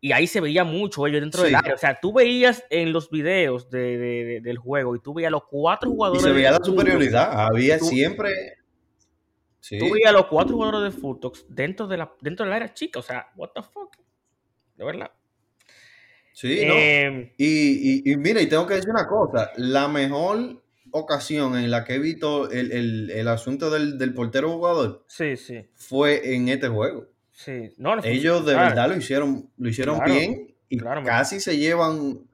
Y 0.00 0.12
ahí 0.12 0.26
se 0.28 0.40
veía 0.40 0.62
mucho 0.62 1.06
ellos 1.06 1.20
dentro 1.22 1.42
del 1.42 1.50
Sí. 1.50 1.56
área. 1.56 1.74
O 1.74 1.78
sea, 1.78 1.98
tú 2.00 2.12
veías 2.12 2.62
en 2.70 2.92
los 2.92 3.10
videos 3.10 3.68
de- 3.68 3.98
de- 3.98 4.24
de- 4.24 4.40
del 4.42 4.58
juego 4.58 4.94
y 4.94 5.00
tú 5.00 5.12
veías 5.14 5.32
los 5.32 5.42
cuatro 5.50 5.88
Y 5.90 5.92
jugadores. 5.94 6.22
se 6.22 6.30
veía 6.30 6.52
la 6.52 6.62
superioridad. 6.62 7.32
Había 7.48 7.78
Tú- 7.78 7.86
siempre. 7.86 8.30
Sí. 9.60 9.78
Tú 9.78 9.86
veías 9.92 10.10
a 10.10 10.12
los 10.12 10.26
cuatro 10.26 10.54
jugadores 10.56 10.94
de 10.94 11.00
Futox 11.00 11.44
dentro, 11.48 11.86
de 11.86 11.96
la, 11.98 12.12
dentro 12.20 12.44
del 12.46 12.52
área 12.54 12.72
chica. 12.74 13.00
O 13.00 13.02
sea, 13.02 13.28
what 13.36 13.50
the 13.54 13.62
fuck. 13.62 13.96
De 14.76 14.84
verdad. 14.84 15.10
Sí, 16.32 16.64
¿no? 16.66 16.74
Eh, 16.74 17.34
Y, 17.36 18.02
y, 18.08 18.12
y 18.12 18.16
mira, 18.16 18.40
y 18.40 18.46
tengo 18.48 18.66
que 18.66 18.74
decir 18.74 18.90
una 18.90 19.06
cosa. 19.08 19.50
La 19.56 19.88
mejor 19.88 20.62
ocasión 20.92 21.58
en 21.58 21.70
la 21.70 21.84
que 21.84 21.94
he 21.96 21.98
visto 21.98 22.50
el, 22.50 22.72
el- 22.72 23.10
el 23.10 23.28
asunto 23.28 23.70
del, 23.70 23.98
del 23.98 24.14
portero 24.14 24.50
jugador 24.52 25.04
sí, 25.08 25.36
sí. 25.36 25.66
fue 25.74 26.34
en 26.34 26.48
este 26.48 26.68
juego. 26.68 27.06
Sí. 27.32 27.72
No, 27.76 27.98
Ellos 28.02 28.46
de 28.46 28.52
claro, 28.52 28.68
verdad 28.70 28.88
lo 28.88 28.96
hicieron, 28.96 29.50
lo 29.58 29.68
hicieron 29.68 29.96
Claro, 29.96 30.12
bien 30.12 30.54
y 30.68 30.78
claro, 30.78 31.02
casi 31.04 31.40
se 31.40 31.56
llevan 31.58 32.26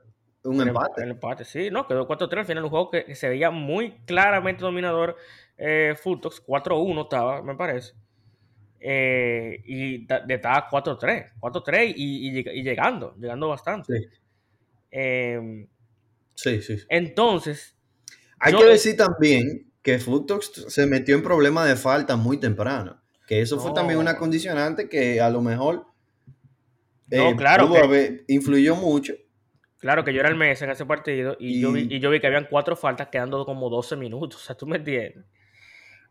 un 0.45 0.61
el- 0.61 0.69
empate. 0.69 1.03
El 1.03 1.11
empate, 1.13 1.45
sí. 1.45 1.71
No, 1.71 1.87
quedó 1.89 2.07
4-3 2.07 2.39
al 2.41 2.47
final. 2.47 2.65
Un 2.65 2.71
juego 2.71 2.91
que, 2.91 3.05
que 3.07 3.15
se 3.15 3.29
veía 3.29 3.51
muy 3.51 3.93
claramente 4.05 4.63
dominador. 4.63 5.17
Eh, 5.57 5.95
Futox 6.01 6.43
4-1 6.45 7.03
estaba, 7.05 7.43
me 7.43 7.55
parece. 7.55 7.93
Eh, 8.81 9.63
y 9.67 10.07
estaba 10.29 10.69
4-3. 10.69 11.33
4-3 11.41 11.93
y, 11.97 12.29
y 12.29 12.39
y 12.39 12.63
llegando. 12.63 13.15
Llegando 13.19 13.49
bastante. 13.49 13.99
Sí. 13.99 14.07
Eh, 14.91 15.67
Sí, 16.37 16.61
sí. 16.63 16.79
sí. 16.79 16.85
Entonces, 16.89 17.77
Hay 18.41 18.53
Yo- 18.53 18.59
que 18.59 18.65
decir 18.67 18.97
también 18.97 19.71
que 19.81 19.99
Futox 19.99 20.67
se 20.69 20.87
metió 20.87 21.15
en 21.15 21.23
problemas 21.23 21.67
de 21.69 21.77
falta 21.77 22.17
muy 22.17 22.37
temprano. 22.39 23.01
Que 23.27 23.41
eso 23.41 23.59
fue 23.59 23.71
No. 23.71 23.75
también 23.75 23.99
una 24.01 24.17
condicionante 24.19 24.89
que 24.89 25.21
a 25.21 25.31
lo 25.31 25.41
mejor 25.41 25.87
No, 27.11 27.31
eh, 27.31 27.37
claro 27.37 27.69
pudo 27.69 27.77
que- 27.79 27.85
haber- 27.85 28.25
influyó 28.29 28.75
mucho. 28.77 29.15
Claro 29.79 30.05
que 30.05 30.13
yo 30.13 30.21
era 30.21 30.29
el 30.29 30.37
mes 30.37 30.61
en 30.63 30.71
ese 30.71 30.85
partido 30.85 31.37
y, 31.39 31.61
yo 31.61 31.73
vi, 31.73 31.87
Y- 31.89 31.95
y 31.97 32.01
yo 32.01 32.11
vi 32.11 32.21
que 32.21 32.27
habían 32.27 32.49
cuatro 32.51 32.75
faltas 32.77 33.09
quedando 33.09 33.47
como 33.47 33.71
12 33.71 33.97
minutos. 33.97 34.41
O 34.43 34.45
sea, 34.47 34.57
tú 34.57 34.67
me 34.67 34.77
entiendes. 34.79 35.25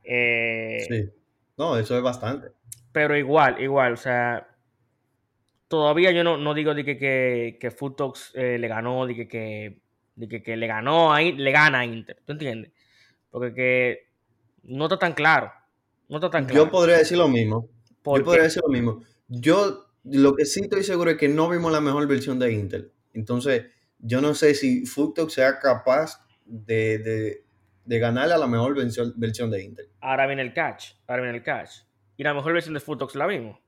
Eh, 0.03 0.85
Sí. 0.87 1.09
No, 1.57 1.77
eso 1.77 1.95
es 1.95 2.03
bastante. 2.03 2.49
Pero 2.91 3.15
igual, 3.17 3.61
igual, 3.61 3.93
o 3.93 3.97
sea, 3.97 4.47
todavía 5.67 6.11
yo 6.11 6.23
no, 6.23 6.37
no 6.37 6.53
digo 6.53 6.73
de 6.73 6.83
que, 6.83 6.97
que, 6.97 7.57
que 7.59 7.71
Futox 7.71 8.31
eh, 8.35 8.57
le 8.57 8.67
ganó, 8.67 9.05
de 9.05 9.15
que, 9.15 9.27
que, 9.27 9.81
de 10.15 10.27
que, 10.27 10.43
que 10.43 10.57
le 10.57 10.67
ganó 10.67 11.13
a 11.13 11.21
le 11.21 11.51
gana 11.51 11.79
a 11.79 11.85
Inter, 11.85 12.21
¿tú 12.25 12.33
entiendes? 12.33 12.71
Porque 13.29 13.53
que 13.53 13.99
no 14.63 14.85
está 14.85 14.97
tan 14.99 15.13
claro, 15.13 15.51
no 16.09 16.17
está 16.17 16.29
tan 16.29 16.45
claro. 16.45 16.65
Yo 16.65 16.71
podría 16.71 16.97
decir 16.97 17.17
lo 17.17 17.27
mismo. 17.27 17.69
¿Por 18.01 18.19
Yo 18.19 18.25
podría 18.25 18.43
decir 18.43 18.61
lo 18.65 18.71
mismo. 18.71 19.01
Yo 19.27 19.87
lo 20.03 20.35
que 20.35 20.45
sí 20.45 20.61
estoy 20.61 20.83
seguro 20.83 21.11
es 21.11 21.17
que 21.17 21.29
no 21.29 21.49
vimos 21.49 21.71
la 21.71 21.81
mejor 21.81 22.07
versión 22.07 22.37
de 22.37 22.51
Intel. 22.51 22.91
Entonces, 23.13 23.65
yo 23.99 24.21
no 24.21 24.35
sé 24.35 24.53
si 24.53 24.85
Futox 24.85 25.33
sea 25.33 25.59
capaz 25.59 26.19
de, 26.45 26.97
de, 26.99 27.42
de 27.85 27.99
ganarle 27.99 28.33
a 28.33 28.37
la 28.37 28.47
mejor 28.47 28.75
versión, 28.75 29.13
versión 29.15 29.51
de 29.51 29.63
Intel. 29.63 29.89
Ahora 30.01 30.25
viene 30.27 30.41
el 30.41 30.53
catch, 30.53 30.91
ahora 31.07 31.23
viene 31.23 31.37
el 31.37 31.43
catch. 31.43 31.69
Y 32.17 32.23
la 32.23 32.33
mejor 32.33 32.53
versión 32.53 32.73
de 32.73 32.79
Futox 32.79 33.15
la 33.15 33.25
vimos. 33.27 33.59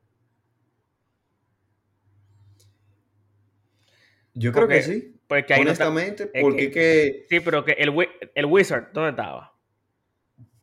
Yo 4.34 4.51
creo 4.51 4.63
Porque- 4.63 4.75
que 4.78 4.82
sí. 4.84 5.12
Porque 5.28 5.54
ahí 5.56 5.63
no 5.63 5.71
está- 5.71 5.89
honestamente, 5.89 6.30
es 6.34 6.41
porque 6.43 6.69
que, 6.69 7.25
Sí, 7.30 7.39
pero 7.39 7.65
que 7.65 7.71
el, 7.71 7.91
el 8.36 8.45
Wizard, 8.45 8.91
¿dónde 8.93 9.10
estaba? 9.10 9.51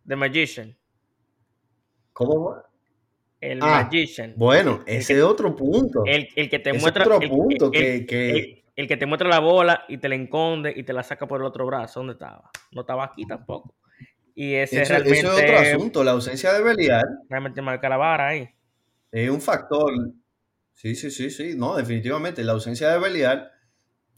The 0.07 0.15
Magician. 0.15 0.77
¿Cómo 2.13 2.45
va? 2.51 2.69
El 3.41 3.59
Ah, 3.61 3.83
Magician. 3.85 4.35
Bueno, 4.37 4.85
ese 4.87 5.15
es 5.15 5.23
otro 5.23 5.57
punto. 5.57 6.05
El, 6.07 6.29
el 6.37 6.49
que 6.49 6.61
te 6.61 6.71
Ese 6.71 6.77
es 6.77 6.83
muestra. 6.83 7.05
otro 7.07 7.21
el- 7.21 7.29
punto 7.29 7.67
el- 7.67 7.71
que- 7.73 8.07
que- 8.07 8.62
el- 8.77 8.89
que 8.89 8.97
te 8.97 9.07
muestra 9.07 9.29
la 9.29 9.41
bola 9.41 9.85
y 9.89 9.99
te 9.99 10.09
la 10.09 10.15
esconde 10.17 10.73
y 10.75 10.83
te 10.83 10.93
la 10.93 11.03
saca 11.03 11.27
por 11.27 11.41
el 11.41 11.47
otro 11.47 11.67
brazo. 11.67 12.01
¿Dónde 12.01 12.15
estaba? 12.15 12.51
No 12.73 12.83
estaba 12.83 13.05
aquí 13.05 13.27
tampoco. 13.27 13.75
Y 14.35 14.55
ese 14.55 14.83
Eso, 14.83 14.93
realmente, 14.95 15.19
eso 15.19 15.33
es 15.39 15.43
otro 15.45 15.59
asunto. 15.59 16.05
La 16.05 16.13
ausencia 16.13 16.53
de 16.55 16.63
Belial 16.63 17.05
realmente 17.29 17.61
marca 17.61 17.89
la 17.89 17.97
vara 17.99 18.29
ahí. 18.29 18.49
es 19.11 19.29
un 19.31 19.41
factor. 19.43 19.93
Sí, 20.73 20.95
sí, 20.95 21.11
sí, 21.11 21.31
sí. 21.31 21.53
No, 21.55 21.77
definitivamente. 21.77 22.43
La 22.43 22.53
ausencia 22.53 22.89
de 22.91 22.99
Belial 22.99 23.51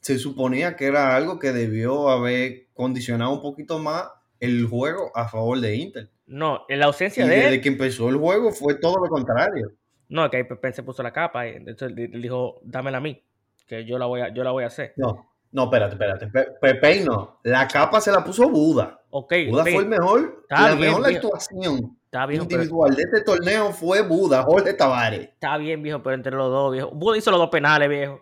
se 0.01 0.19
suponía 0.19 0.77
que 0.77 0.87
era 0.87 1.17
algo 1.17 1.39
que 1.41 1.53
debió 1.53 2.11
haber 2.11 2.69
condicionado 2.75 3.33
un 3.33 3.43
poquito 3.43 3.79
más 3.81 4.05
el 4.39 4.67
juego 4.67 5.11
a 5.17 5.27
favor 5.29 5.59
de 5.61 5.75
Inter. 5.77 6.11
No, 6.27 6.65
en 6.69 6.79
la 6.79 6.85
Y 6.85 6.89
ausencia 6.89 7.27
de 7.27 7.35
desde 7.35 7.55
él. 7.57 7.61
que 7.61 7.69
empezó 7.71 8.09
el 8.09 8.17
juego 8.17 8.53
fue 8.53 8.77
todo 8.77 8.97
lo 9.03 9.09
contrario. 9.09 9.73
No, 10.09 10.31
que 10.31 10.37
ahí 10.39 10.45
Pepe 10.45 10.73
se 10.73 10.83
puso 10.85 11.03
la 11.03 11.13
capa. 11.13 11.49
Y 11.49 11.57
entonces 11.57 11.93
él 11.97 12.23
dijo, 12.23 12.61
dámela 12.63 12.99
a 12.99 13.01
mí. 13.01 13.21
Que 13.67 13.85
yo 13.85 13.99
la 13.99 14.07
voy 14.07 14.21
a, 14.21 14.29
yo 14.35 14.45
la 14.45 14.51
voy 14.51 14.65
a 14.65 14.69
hacer. 14.69 14.93
No, 14.97 15.31
no, 15.53 15.65
espérate, 15.65 15.95
espérate. 15.95 16.27
Pe- 16.29 16.51
Pepe 16.61 17.01
no. 17.05 17.41
La 17.45 17.67
capa 17.69 18.01
se 18.01 18.11
la 18.13 18.23
puso 18.25 18.49
Buda. 18.49 19.01
Ok, 19.11 19.33
Buda 19.49 19.63
fue 19.63 19.77
el 19.77 19.87
mejor, 19.87 20.39
Está 20.43 20.63
la 20.71 20.75
bien, 20.75 20.81
mejor 20.91 21.07
viejo. 21.09 21.27
actuación 21.29 21.99
está 22.05 22.27
bien, 22.27 22.47
pero, 22.47 22.63
individual 22.63 22.95
de 22.95 23.03
este 23.03 23.21
torneo 23.23 23.73
fue 23.73 24.03
Buda, 24.03 24.43
Jorge 24.45 24.73
Tavares. 24.75 25.21
está 25.29 25.57
bien, 25.57 25.83
viejo, 25.83 26.03
pero 26.03 26.15
entre 26.15 26.33
los 26.37 26.49
dos, 26.51 26.73
viejo. 26.73 26.91
Buda 26.93 27.17
hizo 27.19 27.31
los 27.33 27.41
dos 27.41 27.49
penales, 27.51 27.89
viejo. 27.89 28.21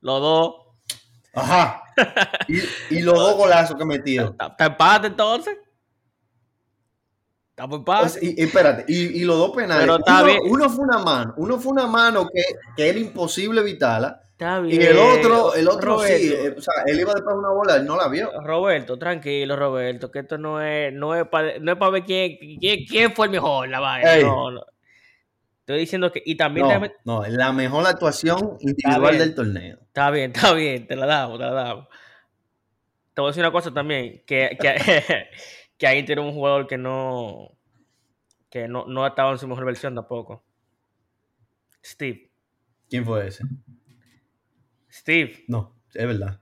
Los 0.00 0.20
dos. 0.20 0.54
Ajá. 1.34 1.82
Y, 2.48 2.96
y 2.96 3.02
los 3.02 3.14
dos 3.14 3.36
golazos 3.36 3.76
que 3.76 3.84
metió. 3.84 4.30
¿Está, 4.30 4.46
está 4.46 4.64
empate 4.66 5.06
entonces? 5.08 5.58
Estamos 7.60 7.76
O 7.76 7.78
empate. 7.80 8.08
sea, 8.08 8.22
y, 8.24 8.42
espérate, 8.42 8.84
y, 8.88 9.20
y 9.20 9.24
los 9.24 9.36
dos 9.36 9.50
penales. 9.54 9.82
Pero 9.84 9.98
está 9.98 10.14
uno, 10.22 10.24
bien. 10.24 10.38
uno 10.48 10.70
fue 10.70 10.84
una 10.84 10.98
mano, 10.98 11.34
uno 11.36 11.58
fue 11.58 11.72
una 11.72 11.86
mano 11.86 12.26
que, 12.32 12.42
que 12.76 12.88
era 12.88 12.98
imposible 12.98 13.60
evitarla. 13.60 14.22
Está 14.32 14.62
Y 14.66 14.76
el 14.78 14.96
otro, 14.96 15.54
el 15.54 15.68
otro 15.68 15.96
Roberto, 15.96 16.16
sí, 16.16 16.32
eh, 16.32 16.54
o 16.56 16.60
sea, 16.62 16.72
él 16.86 16.98
iba 17.00 17.12
después 17.12 17.34
de 17.34 17.38
una 17.40 17.50
bola, 17.50 17.76
él 17.76 17.84
no 17.84 17.98
la 17.98 18.08
vio. 18.08 18.32
Roberto, 18.42 18.98
tranquilo, 18.98 19.54
Roberto, 19.54 20.10
que 20.10 20.20
esto 20.20 20.38
no 20.38 20.62
es, 20.62 20.90
no 20.94 21.14
es 21.14 21.28
para 21.28 21.58
no 21.58 21.72
es 21.72 21.76
pa 21.78 21.90
ver 21.90 22.04
quién, 22.04 22.38
quién, 22.58 22.86
quién 22.86 23.12
fue 23.12 23.26
el 23.26 23.32
mejor, 23.32 23.68
la 23.68 23.80
vaina. 23.80 24.14
Ey. 24.16 24.22
No, 24.24 24.50
no. 24.50 24.64
Estoy 25.60 25.80
diciendo 25.80 26.10
que. 26.10 26.22
Y 26.24 26.36
también 26.36 26.66
No, 26.66 26.72
déjame- 26.72 26.94
no, 27.04 27.26
la 27.26 27.52
mejor 27.52 27.86
actuación 27.86 28.56
individual 28.60 29.00
bien. 29.02 29.18
del 29.18 29.34
torneo. 29.34 29.78
Está 29.88 30.10
bien, 30.10 30.32
está 30.34 30.54
bien, 30.54 30.86
te 30.86 30.96
la 30.96 31.04
damos, 31.04 31.38
te 31.38 31.44
la 31.44 31.52
damos. 31.52 31.88
Te 33.12 33.20
voy 33.20 33.28
a 33.28 33.30
decir 33.32 33.42
una 33.42 33.52
cosa 33.52 33.74
también, 33.74 34.22
que, 34.26 34.56
que, 34.58 35.04
que 35.80 35.86
ahí 35.86 36.04
tiene 36.04 36.20
un 36.20 36.32
jugador 36.32 36.66
que 36.66 36.76
no 36.76 37.56
que 38.50 38.68
no, 38.68 38.84
no 38.86 39.06
estaba 39.06 39.32
en 39.32 39.38
su 39.38 39.48
mejor 39.48 39.64
versión 39.64 39.94
tampoco. 39.94 40.44
Steve. 41.82 42.30
¿Quién 42.88 43.04
fue 43.04 43.26
ese? 43.26 43.44
Steve. 44.92 45.44
No, 45.48 45.80
es 45.94 46.06
verdad. 46.06 46.40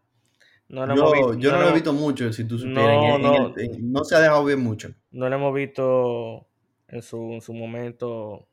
No 0.68 0.86
lo 0.86 0.94
yo 0.96 1.00
hemos 1.00 1.12
visto, 1.12 1.34
yo 1.34 1.52
no, 1.52 1.56
no 1.58 1.62
lo 1.64 1.68
he 1.70 1.74
visto 1.74 1.92
mucho, 1.92 2.32
si 2.32 2.44
tú 2.44 2.58
supieras. 2.58 2.96
No, 2.96 3.16
en- 3.16 3.24
en 3.24 3.32
no. 3.32 3.54
el- 3.56 3.92
no 3.92 4.04
se 4.04 4.16
ha 4.16 4.20
dejado 4.20 4.44
ver 4.44 4.56
mucho. 4.58 4.94
no 5.12 5.28
lo 5.28 5.36
hemos 5.36 5.54
visto 5.54 6.48
en 6.88 7.02
su, 7.02 7.32
en 7.34 7.40
su 7.40 7.54
momento 7.54 8.48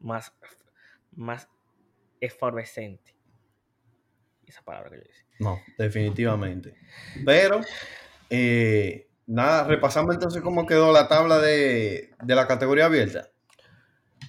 más, 0.00 0.34
más 1.12 1.48
efervescente. 2.20 3.14
Esa 4.46 4.62
palabra 4.62 4.90
que 4.90 4.96
yo 4.96 5.02
dije. 5.04 5.24
No, 5.38 5.60
definitivamente. 5.78 6.74
Pero, 7.24 7.60
eh, 8.28 9.08
nada, 9.32 9.64
repasamos 9.64 10.14
entonces 10.14 10.42
cómo 10.42 10.66
quedó 10.66 10.92
la 10.92 11.08
tabla 11.08 11.38
de, 11.38 12.14
de 12.22 12.34
la 12.34 12.46
categoría 12.46 12.86
abierta. 12.86 13.28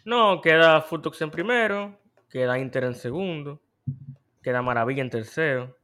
No, 0.05 0.41
queda 0.41 0.81
Futux 0.81 1.21
en 1.21 1.31
primero, 1.31 1.99
queda 2.29 2.57
Inter 2.57 2.85
en 2.85 2.95
segundo, 2.95 3.61
queda 4.41 4.61
Maravilla 4.61 5.01
en 5.01 5.09
tercero, 5.09 5.77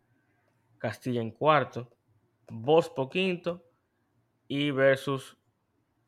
Castilla 0.77 1.21
en 1.21 1.31
cuarto, 1.31 1.89
Bospo 2.49 3.09
quinto 3.09 3.63
y 4.47 4.71
Versus 4.71 5.37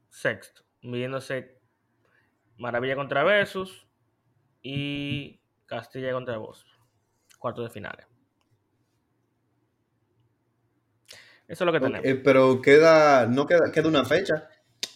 sexto, 0.09 0.63
midiéndose 0.81 1.59
Maravilla 2.57 2.95
contra 2.95 3.23
Versus 3.23 3.87
y 4.61 5.41
Castilla 5.65 6.11
contra 6.11 6.37
Bospo, 6.37 6.69
cuarto 7.39 7.63
de 7.63 7.69
finales. 7.69 8.10
Eso 11.51 11.63
es 11.63 11.65
lo 11.65 11.73
que 11.73 11.79
tenemos. 11.81 12.21
Pero 12.23 12.61
queda, 12.61 13.27
no 13.27 13.45
queda, 13.45 13.71
queda 13.73 13.89
una 13.89 14.05
fecha 14.05 14.47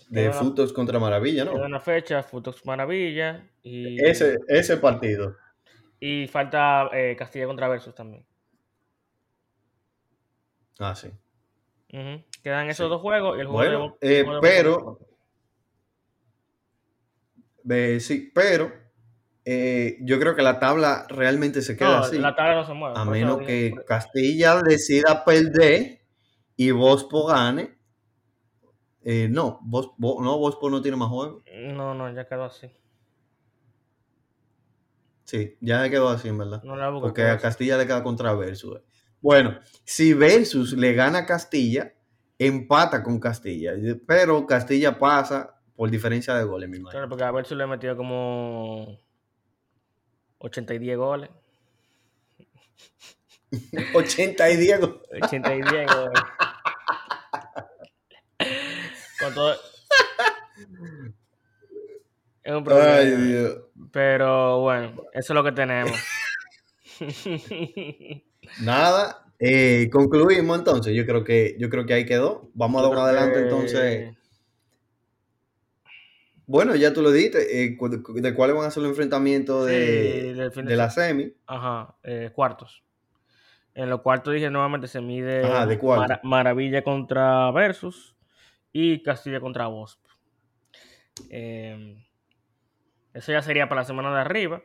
de 0.08 0.22
Queda 0.22 0.32
Futos 0.32 0.72
contra 0.72 0.98
Maravilla, 1.00 1.44
¿no? 1.44 1.52
Queda 1.52 1.66
una 1.66 1.82
fecha, 1.82 2.24
Futux 2.24 2.66
Maravilla 2.66 3.46
y, 3.62 4.02
Ese, 4.02 4.38
ese 4.48 4.78
partido. 4.78 5.36
y 6.00 6.28
falta 6.28 6.90
eh, 6.94 7.14
Castilla 7.18 7.46
contra 7.48 7.68
Versus 7.68 7.94
también. 7.94 8.26
Ah, 10.80 10.96
sí. 10.96 11.10
Quedan 12.42 12.70
esos 12.70 12.86
Sí. 12.86 12.90
dos 12.90 13.02
juegos 13.02 13.38
y 13.38 13.42
el 13.42 13.48
juego 13.48 13.62
de 13.62 13.68
Bueno, 13.76 13.90
Bo- 13.90 13.98
eh, 14.00 14.20
el 14.20 14.26
juego 14.26 14.42
de 14.42 14.48
pero, 14.50 15.00
eh, 17.70 18.00
sí, 18.00 18.32
pero 18.34 18.72
eh, 19.44 19.98
yo 20.02 20.20
creo 20.20 20.36
que 20.36 20.42
la 20.42 20.60
tabla 20.60 21.06
realmente 21.10 21.62
se 21.62 21.76
queda 21.76 21.98
No, 22.00 22.04
así. 22.06 22.18
la 22.18 22.34
tabla 22.34 22.56
no 22.56 22.66
se 22.66 22.74
mueve. 22.74 22.98
A 22.98 23.04
menos 23.04 23.40
que 23.42 23.74
Castilla 23.86 24.62
decida 24.62 25.26
perder 25.26 26.05
y 26.58 26.72
Bospo 26.72 27.28
gane. 27.28 27.76
Eh, 29.04 29.28
no, 29.30 29.60
Bos- 29.64 29.92
Bo- 29.98 30.22
no, 30.22 30.38
Bospo 30.38 30.70
no 30.70 30.82
tiene 30.82 30.98
más 30.98 31.10
juegos. 31.10 31.44
No, 31.54 31.94
no, 31.94 32.12
ya 32.14 32.28
quedó 32.28 32.46
así. 32.46 32.68
Sí, 35.26 35.58
ya 35.60 35.84
se 35.84 35.90
quedó 35.90 36.10
así, 36.10 36.28
en 36.28 36.38
verdad. 36.38 36.62
No 36.64 36.76
la. 36.76 36.92
Porque 37.00 37.24
a 37.24 37.38
Castilla 37.40 37.78
le 37.78 37.86
queda 37.88 38.04
contra 38.04 38.34
Versus. 38.34 38.80
Bueno, 39.22 39.60
si 39.84 40.14
Versus 40.14 40.74
le 40.74 40.94
gana 40.94 41.20
a 41.20 41.26
Castilla, 41.26 41.94
empata 42.38 43.02
con 43.04 43.20
Castilla. 43.20 43.74
Pero 44.08 44.46
Castilla 44.46 45.00
pasa 45.00 45.60
por 45.76 45.90
diferencia 45.90 46.36
de 46.36 46.44
goles, 46.44 46.70
mi 46.70 46.80
Claro, 46.84 47.10
porque 47.10 47.24
a 47.24 47.32
Versus 47.32 47.58
le 47.58 47.64
he 47.64 47.68
metido 47.68 47.98
como 47.98 49.00
80 50.38 50.74
y 50.76 50.80
10 50.80 50.98
goles. 50.98 51.30
80 53.94 54.50
y 54.52 54.58
Diego. 54.58 55.02
80 55.24 55.56
y 55.56 55.62
10 55.62 55.88
goles. 55.96 56.22
Con 59.26 59.34
todo. 59.34 59.56
Es 62.44 62.54
un 62.54 62.64
problema. 62.64 62.94
Ay, 62.98 63.12
Dios. 63.12 63.58
Pero 63.92 64.62
bueno, 64.62 65.02
eso 65.14 65.34
es 65.34 65.36
lo 65.36 65.44
que 65.44 65.52
tenemos. 65.52 65.98
Nada, 68.60 69.26
eh, 69.40 69.90
concluimos 69.92 70.60
entonces. 70.60 70.96
Yo 70.96 71.06
creo 71.08 71.24
que 71.24 71.56
yo 71.60 71.70
creo 71.70 71.86
que 71.88 71.94
ahí 71.96 72.06
quedó. 72.06 72.50
Vamos 72.54 72.80
a 72.80 72.84
dar 72.88 72.92
un 72.98 73.00
adelante 73.04 73.40
entonces. 73.40 74.16
Bueno, 76.46 76.76
ya 76.76 76.94
tú 76.94 77.02
lo 77.02 77.12
dijiste. 77.12 77.64
eh, 77.64 77.76
cu- 77.76 77.90
de, 77.90 78.34
cuáles 78.36 78.56
van 78.56 78.66
a 78.68 78.72
ser 78.72 78.84
los 78.84 78.92
enfrentamientos 78.92 79.66
Sí, 79.68 79.74
de, 79.74 80.52
de 80.64 80.76
la 80.76 80.90
semi. 80.92 81.34
Ajá, 81.48 81.96
eh, 82.04 82.30
cuartos. 82.34 82.84
En 83.74 83.90
los 83.90 84.02
cuartos 84.02 84.34
dije 84.34 84.50
nuevamente 84.52 84.88
se 84.88 85.02
mide 85.02 85.42
Maravilla 86.24 86.84
contra 86.84 87.50
Versus 87.52 88.15
y 88.78 89.02
Castilla 89.02 89.40
contra 89.40 89.70
Wasp. 89.70 90.02
Eh, 91.30 91.96
eso 93.14 93.32
ya 93.32 93.42
sería 93.42 93.70
para 93.70 93.82
la 93.82 93.86
semana 93.86 94.14
de 94.14 94.20
arriba. 94.20 94.62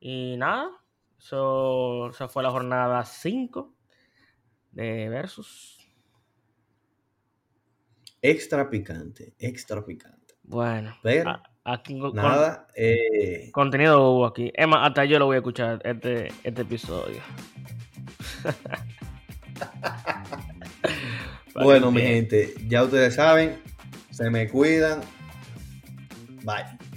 Y 0.00 0.36
nada, 0.38 0.70
eso, 1.18 2.08
esa 2.08 2.28
fue 2.28 2.42
la 2.42 2.50
jornada 2.50 3.04
5 3.04 3.74
de 4.72 5.10
Versus. 5.10 5.86
Extra 8.22 8.70
picante, 8.70 9.34
extra 9.38 9.84
picante. 9.84 10.36
Bueno, 10.42 10.96
Pero, 11.02 11.28
a- 11.28 11.42
aquí 11.64 11.98
con- 12.00 12.14
Nada, 12.14 12.68
eh, 12.74 13.50
contenido 13.52 14.12
hubo 14.12 14.24
aquí. 14.24 14.50
Más, 14.66 14.88
hasta 14.88 15.04
yo 15.04 15.18
lo 15.18 15.26
voy 15.26 15.34
a 15.34 15.40
escuchar 15.40 15.78
este, 15.84 16.28
este 16.42 16.62
episodio. 16.62 17.20
Bueno, 21.62 21.90
mi 21.90 22.00
gente, 22.00 22.54
ya 22.68 22.82
ustedes 22.84 23.14
saben, 23.14 23.56
se 24.10 24.30
me 24.30 24.48
cuidan. 24.48 25.00
Bye. 26.42 26.89